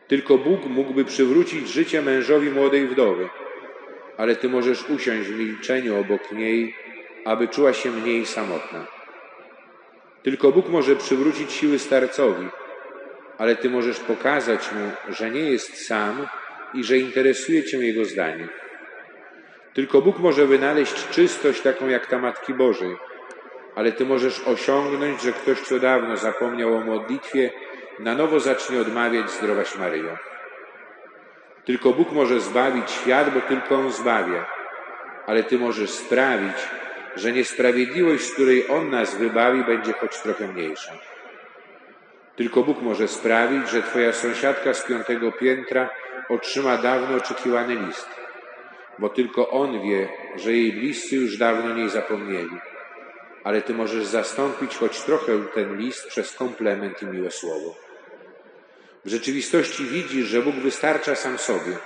Tylko 0.08 0.38
Bóg 0.38 0.66
mógłby 0.66 1.04
przywrócić 1.04 1.68
życie 1.68 2.02
mężowi 2.02 2.50
młodej 2.50 2.86
wdowy, 2.86 3.28
ale 4.16 4.36
Ty 4.36 4.48
możesz 4.48 4.90
usiąść 4.90 5.28
w 5.28 5.38
milczeniu 5.38 6.00
obok 6.00 6.32
niej, 6.32 6.74
aby 7.24 7.48
czuła 7.48 7.72
się 7.72 7.90
mniej 7.90 8.26
samotna. 8.26 8.86
Tylko 10.22 10.52
Bóg 10.52 10.68
może 10.68 10.96
przywrócić 10.96 11.52
siły 11.52 11.78
starcowi, 11.78 12.48
ale 13.38 13.56
Ty 13.56 13.70
możesz 13.70 14.00
pokazać 14.00 14.72
mu, 14.72 15.14
że 15.14 15.30
nie 15.30 15.50
jest 15.50 15.86
sam 15.86 16.26
i 16.74 16.84
że 16.84 16.98
interesuje 16.98 17.64
Cię 17.64 17.78
Jego 17.78 18.04
zdanie. 18.04 18.48
Tylko 19.74 20.02
Bóg 20.02 20.18
może 20.18 20.46
wynaleźć 20.46 21.08
czystość 21.08 21.60
taką 21.60 21.88
jak 21.88 22.06
ta 22.06 22.18
Matki 22.18 22.54
Bożej, 22.54 22.96
ale 23.76 23.92
Ty 23.92 24.06
możesz 24.06 24.40
osiągnąć, 24.40 25.22
że 25.22 25.32
ktoś, 25.32 25.60
co 25.60 25.78
dawno 25.78 26.16
zapomniał 26.16 26.76
o 26.76 26.80
modlitwie, 26.80 27.50
na 27.98 28.14
nowo 28.14 28.40
zacznie 28.40 28.80
odmawiać 28.80 29.30
zdrowaś 29.30 29.76
Maryjo. 29.78 30.16
Tylko 31.64 31.92
Bóg 31.92 32.12
może 32.12 32.40
zbawić 32.40 32.90
świat, 32.90 33.34
bo 33.34 33.40
tylko 33.40 33.74
On 33.74 33.92
zbawia, 33.92 34.46
ale 35.26 35.42
Ty 35.42 35.58
możesz 35.58 35.90
sprawić, 35.90 36.56
że 37.16 37.32
niesprawiedliwość, 37.32 38.24
z 38.24 38.34
której 38.34 38.70
On 38.70 38.90
nas 38.90 39.18
wybawi, 39.18 39.64
będzie 39.64 39.92
choć 39.92 40.18
trochę 40.18 40.48
mniejsza. 40.48 40.92
Tylko 42.36 42.62
Bóg 42.62 42.82
może 42.82 43.08
sprawić, 43.08 43.68
że 43.68 43.82
Twoja 43.82 44.12
sąsiadka 44.12 44.74
z 44.74 44.86
piątego 44.86 45.32
piętra 45.32 45.90
otrzyma 46.28 46.76
dawno 46.76 47.16
oczekiwany 47.16 47.74
list, 47.74 48.08
bo 48.98 49.08
tylko 49.08 49.50
On 49.50 49.82
wie, 49.82 50.08
że 50.36 50.52
jej 50.52 50.72
bliscy 50.72 51.16
już 51.16 51.38
dawno 51.38 51.74
niej 51.74 51.88
zapomnieli. 51.88 52.58
Ale 53.46 53.62
Ty 53.62 53.74
możesz 53.74 54.06
zastąpić 54.06 54.76
choć 54.76 55.00
trochę 55.00 55.44
ten 55.54 55.76
list 55.76 56.06
przez 56.06 56.32
komplement 56.32 57.02
i 57.02 57.06
miłe 57.06 57.30
słowo. 57.30 57.74
W 59.04 59.08
rzeczywistości 59.08 59.84
widzisz, 59.84 60.26
że 60.26 60.42
Bóg 60.42 60.54
wystarcza 60.54 61.14
sam 61.14 61.38
sobie, 61.38 61.76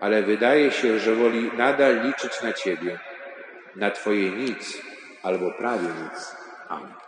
ale 0.00 0.22
wydaje 0.22 0.70
się, 0.70 0.98
że 0.98 1.14
woli 1.14 1.50
nadal 1.56 2.06
liczyć 2.06 2.42
na 2.42 2.52
Ciebie, 2.52 2.98
na 3.76 3.90
Twoje 3.90 4.30
nic 4.30 4.82
albo 5.22 5.50
prawie 5.58 5.88
nic. 5.88 6.36
Amen. 6.68 7.05